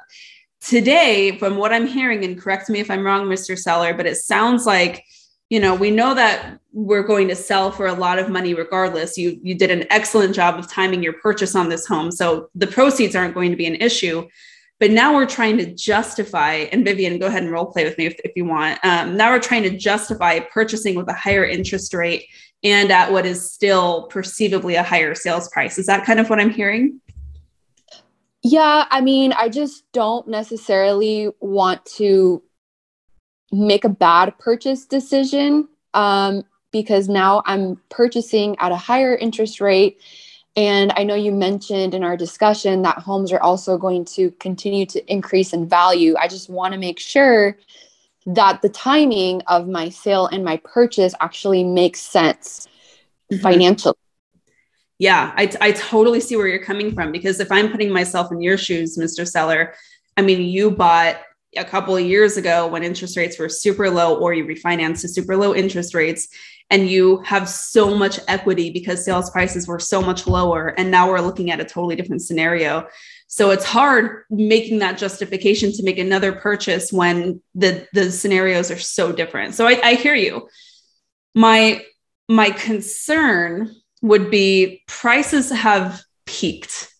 [0.65, 3.59] today, from what I'm hearing, and correct me if I'm wrong, Mr.
[3.59, 5.05] Seller, but it sounds like
[5.51, 9.17] you know we know that we're going to sell for a lot of money regardless.
[9.19, 12.67] You you did an excellent job of timing your purchase on this home so the
[12.67, 14.27] proceeds aren't going to be an issue.
[14.81, 18.07] But now we're trying to justify and vivian go ahead and role play with me
[18.07, 18.85] if, if you want.
[18.85, 22.27] Um, now we're trying to justify purchasing with a higher interest rate
[22.65, 25.79] and at what is still perceivably a higher sales price.
[25.79, 27.01] Is that kind of what i'm hearing
[28.45, 32.41] yeah i mean i just don't necessarily want to
[33.55, 40.01] make a bad purchase decision um, because now I'm purchasing at a higher interest rate.
[40.57, 44.87] And I know you mentioned in our discussion that homes are also going to continue
[44.87, 46.15] to increase in value.
[46.19, 47.57] I just want to make sure
[48.27, 52.69] that the timing of my sale and my purchase actually makes sense
[53.31, 53.43] mm-hmm.
[53.43, 53.95] financially.
[54.99, 58.41] Yeah, I, I totally see where you're coming from because if I'm putting myself in
[58.41, 59.27] your shoes, Mr.
[59.27, 59.75] Seller,
[60.17, 61.21] I mean, you bought
[61.57, 65.09] a couple of years ago when interest rates were super low or you refinanced to
[65.09, 66.29] super low interest rates
[66.71, 71.09] and you have so much equity because sales prices were so much lower and now
[71.09, 72.87] we're looking at a totally different scenario
[73.27, 78.79] so it's hard making that justification to make another purchase when the the scenarios are
[78.79, 80.49] so different so i, I hear you
[81.35, 81.83] my
[82.29, 83.75] my concern
[84.05, 86.93] would be prices have peaked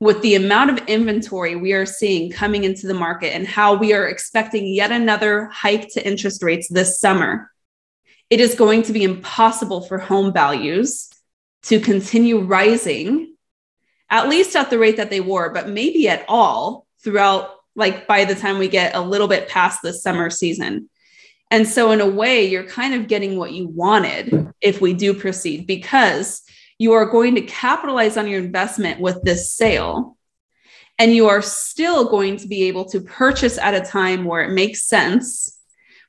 [0.00, 3.92] with the amount of inventory we are seeing coming into the market and how we
[3.92, 7.52] are expecting yet another hike to interest rates this summer,
[8.30, 11.10] it is going to be impossible for home values
[11.64, 13.36] to continue rising,
[14.08, 18.24] at least at the rate that they were, but maybe at all throughout, like by
[18.24, 20.88] the time we get a little bit past the summer season.
[21.52, 25.12] And so, in a way, you're kind of getting what you wanted if we do
[25.12, 26.40] proceed because
[26.78, 30.16] you are going to capitalize on your investment with this sale.
[30.98, 34.52] And you are still going to be able to purchase at a time where it
[34.52, 35.60] makes sense.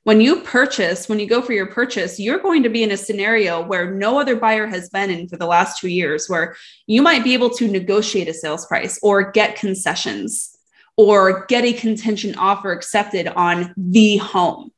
[0.03, 2.97] When you purchase, when you go for your purchase, you're going to be in a
[2.97, 6.55] scenario where no other buyer has been in for the last two years, where
[6.87, 10.57] you might be able to negotiate a sales price or get concessions
[10.95, 14.72] or get a contingent offer accepted on the home.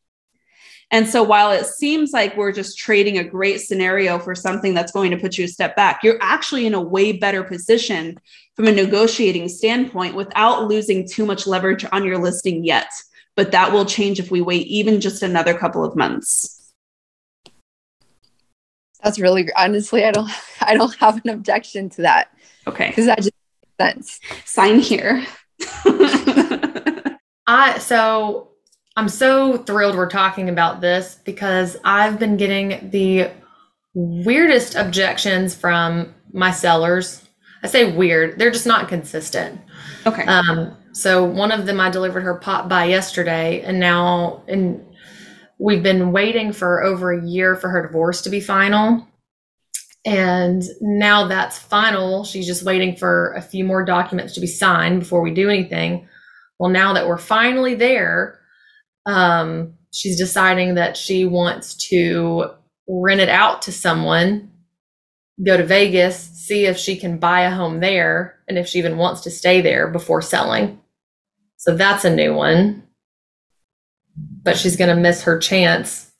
[0.91, 4.91] And so while it seems like we're just trading a great scenario for something that's
[4.91, 8.19] going to put you a step back, you're actually in a way better position
[8.55, 12.89] from a negotiating standpoint without losing too much leverage on your listing yet.
[13.35, 16.71] But that will change if we wait even just another couple of months.
[19.03, 20.31] That's really honestly, I don't
[20.61, 22.29] I don't have an objection to that.
[22.67, 22.89] Okay.
[22.89, 23.31] Because that just
[23.79, 24.19] makes sense.
[24.45, 25.25] Sign here.
[25.85, 27.17] I
[27.47, 28.54] uh, so
[28.95, 33.29] I'm so thrilled we're talking about this because I've been getting the
[33.93, 37.27] weirdest objections from my sellers.
[37.61, 39.59] I say weird, they're just not consistent.
[40.05, 40.23] Okay.
[40.25, 44.85] Um, so one of them I delivered her pot by yesterday, and now and
[45.59, 49.05] we've been waiting for over a year for her divorce to be final.
[50.05, 52.23] And now that's final.
[52.23, 56.07] She's just waiting for a few more documents to be signed before we do anything.
[56.59, 58.39] Well, now that we're finally there,
[59.05, 62.49] um, she's deciding that she wants to
[62.87, 64.51] rent it out to someone,
[65.43, 68.97] go to Vegas, see if she can buy a home there, and if she even
[68.97, 70.79] wants to stay there before selling.
[71.57, 72.83] So that's a new one.
[74.43, 76.11] But she's going to miss her chance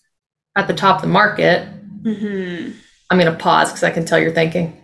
[0.55, 1.67] at the top of the market.
[2.01, 2.71] Mm-hmm.
[3.09, 4.81] I'm going to pause because I can tell you're thinking.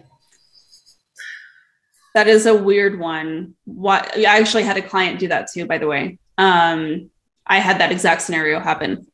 [2.13, 3.55] That is a weird one.
[3.65, 6.19] What I actually had a client do that too, by the way.
[6.37, 7.09] Um,
[7.51, 9.05] I had that exact scenario happen.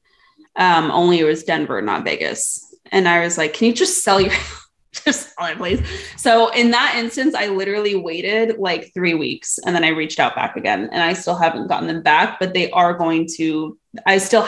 [0.56, 2.64] Um, only it was Denver, not Vegas.
[2.92, 4.32] And I was like, can you just sell your
[4.92, 5.82] just sell it, please?
[6.18, 10.36] So in that instance, I literally waited like three weeks and then I reached out
[10.36, 13.76] back again and I still haven't gotten them back, but they are going to,
[14.06, 14.48] I still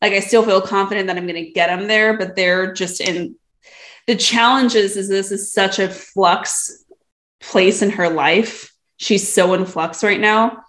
[0.00, 3.36] like I still feel confident that I'm to get them there, but they're just in
[4.06, 6.86] the challenges is this is such a flux
[7.38, 8.72] place in her life.
[8.96, 10.64] She's so in flux right now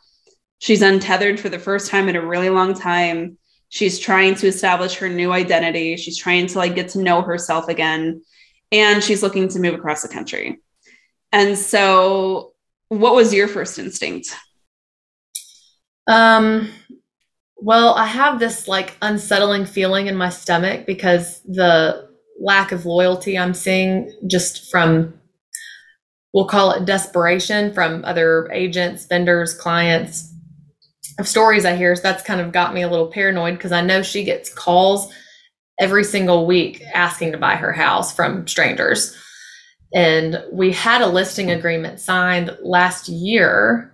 [0.61, 3.39] She's untethered for the first time in a really long time.
[3.69, 5.97] She's trying to establish her new identity.
[5.97, 8.21] She's trying to like get to know herself again.
[8.71, 10.59] And she's looking to move across the country.
[11.31, 12.53] And so,
[12.89, 14.35] what was your first instinct?
[16.05, 16.69] Um,
[17.57, 22.07] well, I have this like unsettling feeling in my stomach because the
[22.39, 25.15] lack of loyalty I'm seeing just from,
[26.33, 30.30] we'll call it desperation from other agents, vendors, clients,
[31.19, 31.95] of stories I hear.
[31.95, 35.13] So that's kind of got me a little paranoid because I know she gets calls
[35.79, 39.17] every single week asking to buy her house from strangers.
[39.93, 43.93] And we had a listing agreement signed last year.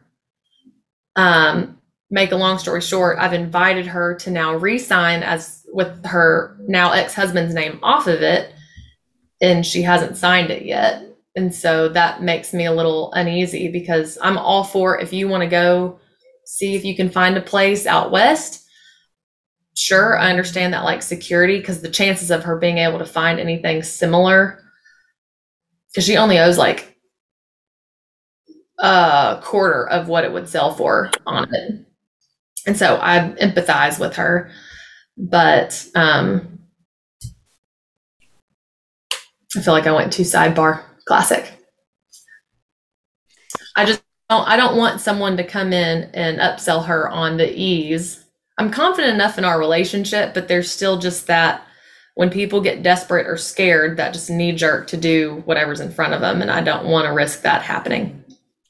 [1.16, 1.80] Um,
[2.12, 6.92] make a long story short, I've invited her to now re-sign as with her now
[6.92, 8.54] ex-husband's name off of it,
[9.42, 11.04] and she hasn't signed it yet.
[11.36, 15.42] And so that makes me a little uneasy because I'm all for if you want
[15.42, 16.00] to go
[16.48, 18.66] see if you can find a place out west.
[19.76, 23.40] Sure, I understand that like security because the chances of her being able to find
[23.40, 24.60] anything similar
[25.90, 26.98] because she only owes like
[28.80, 31.86] a quarter of what it would sell for on it.
[32.66, 34.52] And so I empathize with her.
[35.18, 36.60] But um,
[39.56, 40.84] I feel like I went too sidebar.
[41.06, 41.52] Classic.
[43.76, 48.26] I just I don't want someone to come in and upsell her on the ease.
[48.58, 51.64] I'm confident enough in our relationship, but there's still just that
[52.16, 56.14] when people get desperate or scared, that just knee jerk to do whatever's in front
[56.14, 56.42] of them.
[56.42, 58.24] And I don't want to risk that happening.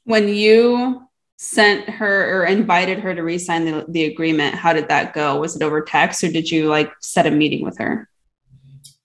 [0.04, 5.14] When you sent her or invited her to re-sign the, the agreement, how did that
[5.14, 5.40] go?
[5.40, 8.10] Was it over text or did you like set a meeting with her?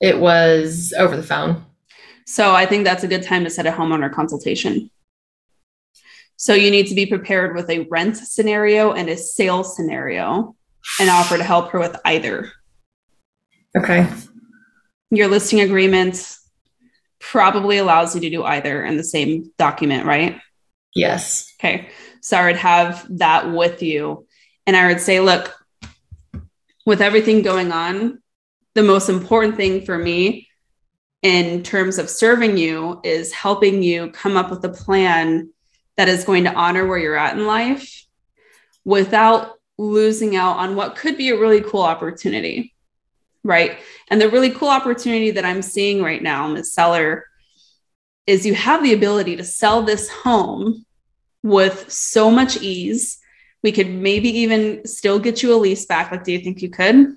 [0.00, 1.64] It was over the phone.
[2.26, 4.90] So I think that's a good time to set a homeowner consultation.
[6.42, 10.56] So you need to be prepared with a rent scenario and a sales scenario
[10.98, 12.50] and offer to help her with either.
[13.78, 14.12] Okay.
[15.12, 16.36] Your listing agreement
[17.20, 20.40] probably allows you to do either in the same document, right?
[20.96, 21.48] Yes.
[21.60, 21.90] Okay.
[22.22, 24.26] So I would have that with you.
[24.66, 25.54] And I would say, look,
[26.84, 28.20] with everything going on,
[28.74, 30.48] the most important thing for me
[31.22, 35.48] in terms of serving you is helping you come up with a plan
[36.02, 38.06] that is going to honor where you're at in life
[38.84, 42.74] without losing out on what could be a really cool opportunity.
[43.44, 43.78] Right.
[44.10, 46.72] And the really cool opportunity that I'm seeing right now, Ms.
[46.72, 47.26] Seller,
[48.26, 50.84] is you have the ability to sell this home
[51.44, 53.20] with so much ease.
[53.62, 56.10] We could maybe even still get you a lease back.
[56.10, 57.16] Like, do you think you could?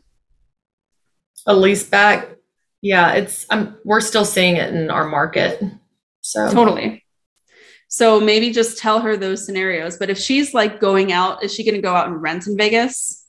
[1.48, 2.36] A lease back?
[2.82, 5.60] Yeah, it's I'm we're still seeing it in our market.
[6.22, 7.05] So totally.
[7.88, 9.98] So maybe just tell her those scenarios.
[9.98, 12.58] But if she's like going out, is she going to go out and rent in
[12.58, 13.24] Vegas?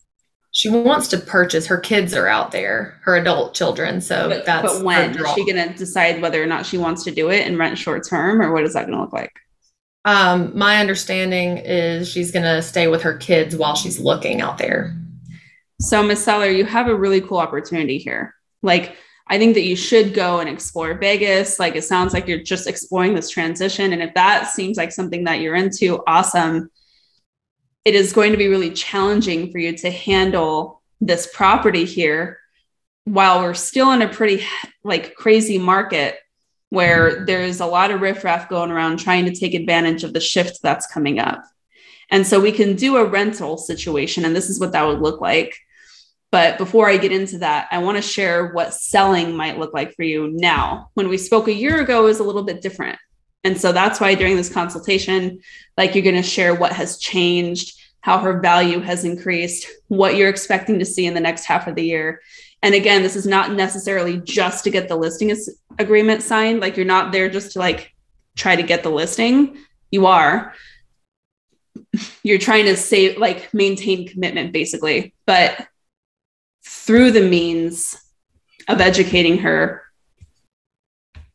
[0.52, 1.66] She wants to purchase.
[1.66, 4.00] Her kids are out there, her adult children.
[4.00, 4.78] So but, that's.
[4.78, 7.46] But when is she going to decide whether or not she wants to do it
[7.46, 9.32] and rent short term, or what is that going to look like?
[10.06, 14.56] Um, my understanding is she's going to stay with her kids while she's looking out
[14.56, 14.96] there.
[15.80, 18.34] So, Miss Seller, you have a really cool opportunity here.
[18.62, 18.96] Like,
[19.28, 21.58] I think that you should go and explore Vegas.
[21.58, 23.92] Like, it sounds like you're just exploring this transition.
[23.92, 26.70] And if that seems like something that you're into, awesome.
[27.84, 32.38] It is going to be really challenging for you to handle this property here
[33.04, 34.44] while we're still in a pretty
[34.82, 36.18] like crazy market
[36.70, 40.60] where there's a lot of riffraff going around trying to take advantage of the shift
[40.62, 41.42] that's coming up.
[42.10, 45.20] And so we can do a rental situation, and this is what that would look
[45.20, 45.56] like.
[46.36, 49.94] But before I get into that, I want to share what selling might look like
[49.94, 50.90] for you now.
[50.92, 52.98] When we spoke a year ago is a little bit different.
[53.42, 55.40] And so that's why during this consultation,
[55.78, 60.28] like you're going to share what has changed, how her value has increased, what you're
[60.28, 62.20] expecting to see in the next half of the year.
[62.62, 65.34] And again, this is not necessarily just to get the listing
[65.78, 66.60] agreement signed.
[66.60, 67.94] Like you're not there just to like
[68.36, 69.56] try to get the listing.
[69.90, 70.52] You are.
[72.22, 75.14] You're trying to save, like maintain commitment basically.
[75.24, 75.66] But
[76.66, 77.96] through the means
[78.68, 79.82] of educating her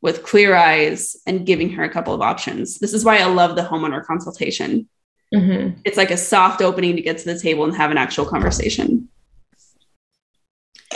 [0.01, 2.79] with clear eyes and giving her a couple of options.
[2.79, 4.89] This is why I love the homeowner consultation.
[5.33, 5.79] Mm-hmm.
[5.85, 9.07] It's like a soft opening to get to the table and have an actual conversation.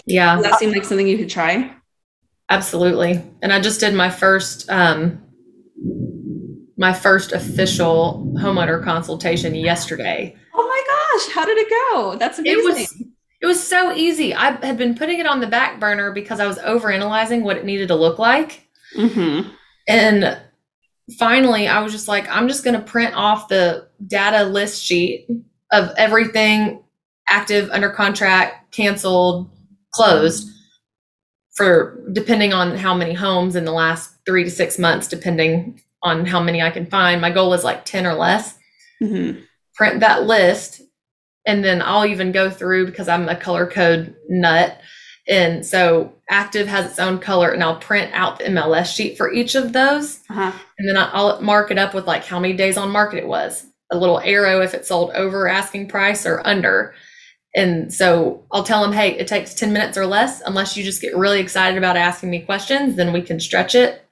[0.05, 0.35] Yeah.
[0.35, 1.73] Does that seem like something you could try?
[2.49, 3.23] Absolutely.
[3.41, 5.21] And I just did my first um
[6.77, 10.35] my first official homeowner consultation yesterday.
[10.53, 12.17] Oh my gosh, how did it go?
[12.17, 12.59] That's amazing.
[12.59, 13.03] It was
[13.41, 14.33] it was so easy.
[14.33, 17.65] I had been putting it on the back burner because I was overanalyzing what it
[17.65, 18.67] needed to look like.
[18.95, 19.49] Mm-hmm.
[19.87, 20.39] And
[21.19, 25.27] finally, I was just like, I'm just going to print off the data list sheet
[25.71, 26.83] of everything
[27.27, 29.49] active, under contract, canceled,
[29.91, 30.49] closed
[31.55, 36.25] for depending on how many homes in the last three to six months, depending on
[36.25, 37.21] how many I can find.
[37.21, 38.57] My goal is like 10 or less.
[39.01, 39.39] Mm-hmm.
[39.73, 40.81] Print that list.
[41.45, 44.79] And then I'll even go through because I'm a color code nut.
[45.27, 49.31] And so active has its own color, and I'll print out the MLS sheet for
[49.31, 50.19] each of those.
[50.29, 50.51] Uh-huh.
[50.77, 53.65] And then I'll mark it up with like how many days on market it was,
[53.91, 56.93] a little arrow if it sold over asking price or under.
[57.55, 61.01] And so I'll tell them, hey, it takes 10 minutes or less, unless you just
[61.01, 64.05] get really excited about asking me questions, then we can stretch it.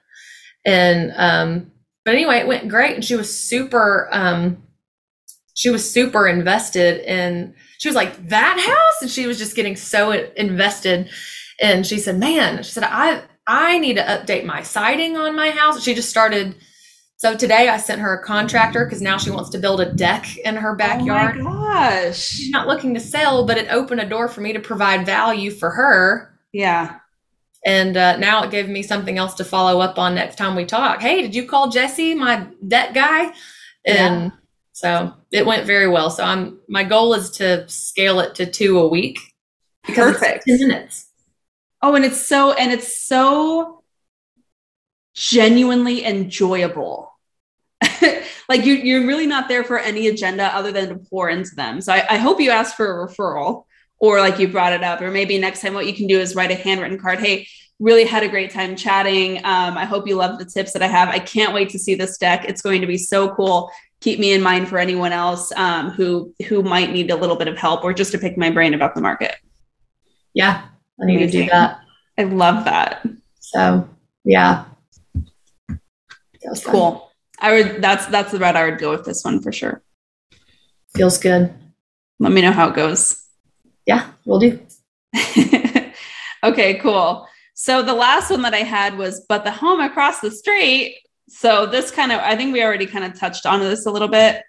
[0.66, 1.72] And, um,
[2.06, 2.96] but anyway, it went great.
[2.96, 4.64] And she was super, um,
[5.54, 9.02] she was super invested in she was like that house?
[9.02, 11.10] And she was just getting so invested.
[11.62, 15.52] And she said man she said i i need to update my siding on my
[15.52, 15.82] house.
[15.84, 16.56] She just started
[17.18, 20.38] so today i sent her a contractor because now she wants to build a deck
[20.38, 22.20] in her backyard oh my gosh.
[22.20, 25.52] She's not looking to sell but it opened a door for me to provide value
[25.52, 26.34] for her.
[26.52, 27.00] Yeah.
[27.66, 30.66] And uh, now it gave me something else to follow up on next time we
[30.66, 31.02] talk.
[31.02, 33.34] Hey did you call jesse my debt guy?
[33.86, 34.30] And yeah
[34.74, 36.10] so it went very well.
[36.10, 39.20] So I'm my goal is to scale it to two a week.
[39.84, 40.46] Perfect.
[40.46, 41.08] ten minutes.
[41.82, 43.84] Oh, and it's so and it's so
[45.14, 47.12] genuinely enjoyable.
[48.50, 51.80] like you, you're really not there for any agenda other than to pour into them.
[51.80, 53.66] So I, I hope you ask for a referral
[54.00, 56.36] or like you brought it up, or maybe next time what you can do is
[56.36, 57.20] write a handwritten card.
[57.20, 57.48] Hey,
[57.80, 59.38] really had a great time chatting.
[59.40, 61.10] Um, I hope you love the tips that I have.
[61.10, 62.46] I can't wait to see this deck.
[62.46, 63.72] It's going to be so cool
[64.04, 67.48] keep me in mind for anyone else um, who who might need a little bit
[67.48, 69.36] of help or just to pick my brain about the market.
[70.34, 70.66] Yeah,
[71.02, 71.40] I need Amazing.
[71.40, 71.80] to do that.
[72.18, 73.08] I love that.
[73.40, 73.88] So
[74.26, 74.66] yeah,
[76.66, 77.12] cool.
[77.40, 77.82] I would.
[77.82, 79.82] That's that's the route I would go with this one for sure.
[80.96, 81.54] Feels good.
[82.20, 83.26] Let me know how it goes.
[83.86, 84.60] Yeah, we'll do.
[86.44, 87.26] okay, cool.
[87.56, 90.98] So the last one that I had was, but the home across the street
[91.36, 94.08] so this kind of i think we already kind of touched on this a little
[94.08, 94.44] bit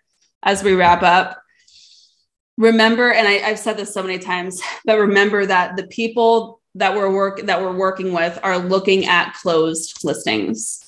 [0.45, 1.41] as we wrap up.
[2.57, 6.95] Remember and I, have said this so many times but remember that the people that
[6.95, 10.81] we're work that we're working with are looking at closed listings.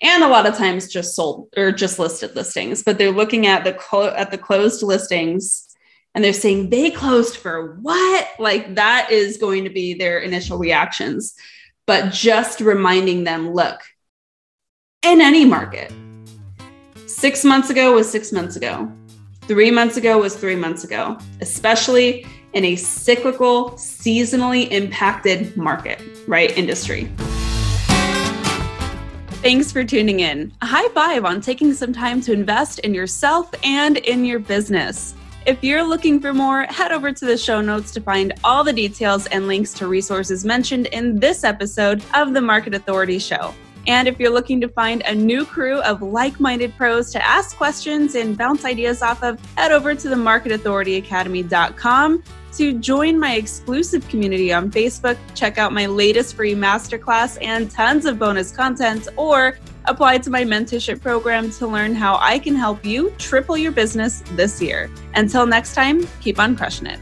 [0.00, 3.64] And a lot of times just sold or just listed listings but they're looking at
[3.64, 5.68] the clo- at the closed listings
[6.14, 8.28] and they're saying they closed for what?
[8.38, 11.34] Like that is going to be their initial reactions.
[11.84, 13.80] But just reminding them look
[15.02, 15.92] in any market.
[17.06, 18.90] Six months ago was six months ago.
[19.42, 26.56] Three months ago was three months ago, especially in a cyclical, seasonally impacted market, right?
[26.56, 27.10] Industry.
[29.42, 30.52] Thanks for tuning in.
[30.62, 35.16] A high five on taking some time to invest in yourself and in your business.
[35.44, 38.72] If you're looking for more, head over to the show notes to find all the
[38.72, 43.52] details and links to resources mentioned in this episode of the Market Authority Show.
[43.86, 47.56] And if you're looking to find a new crew of like minded pros to ask
[47.56, 52.22] questions and bounce ideas off of, head over to the marketauthorityacademy.com
[52.52, 58.04] to join my exclusive community on Facebook, check out my latest free masterclass and tons
[58.04, 62.84] of bonus content, or apply to my mentorship program to learn how I can help
[62.84, 64.90] you triple your business this year.
[65.14, 67.00] Until next time, keep on crushing it.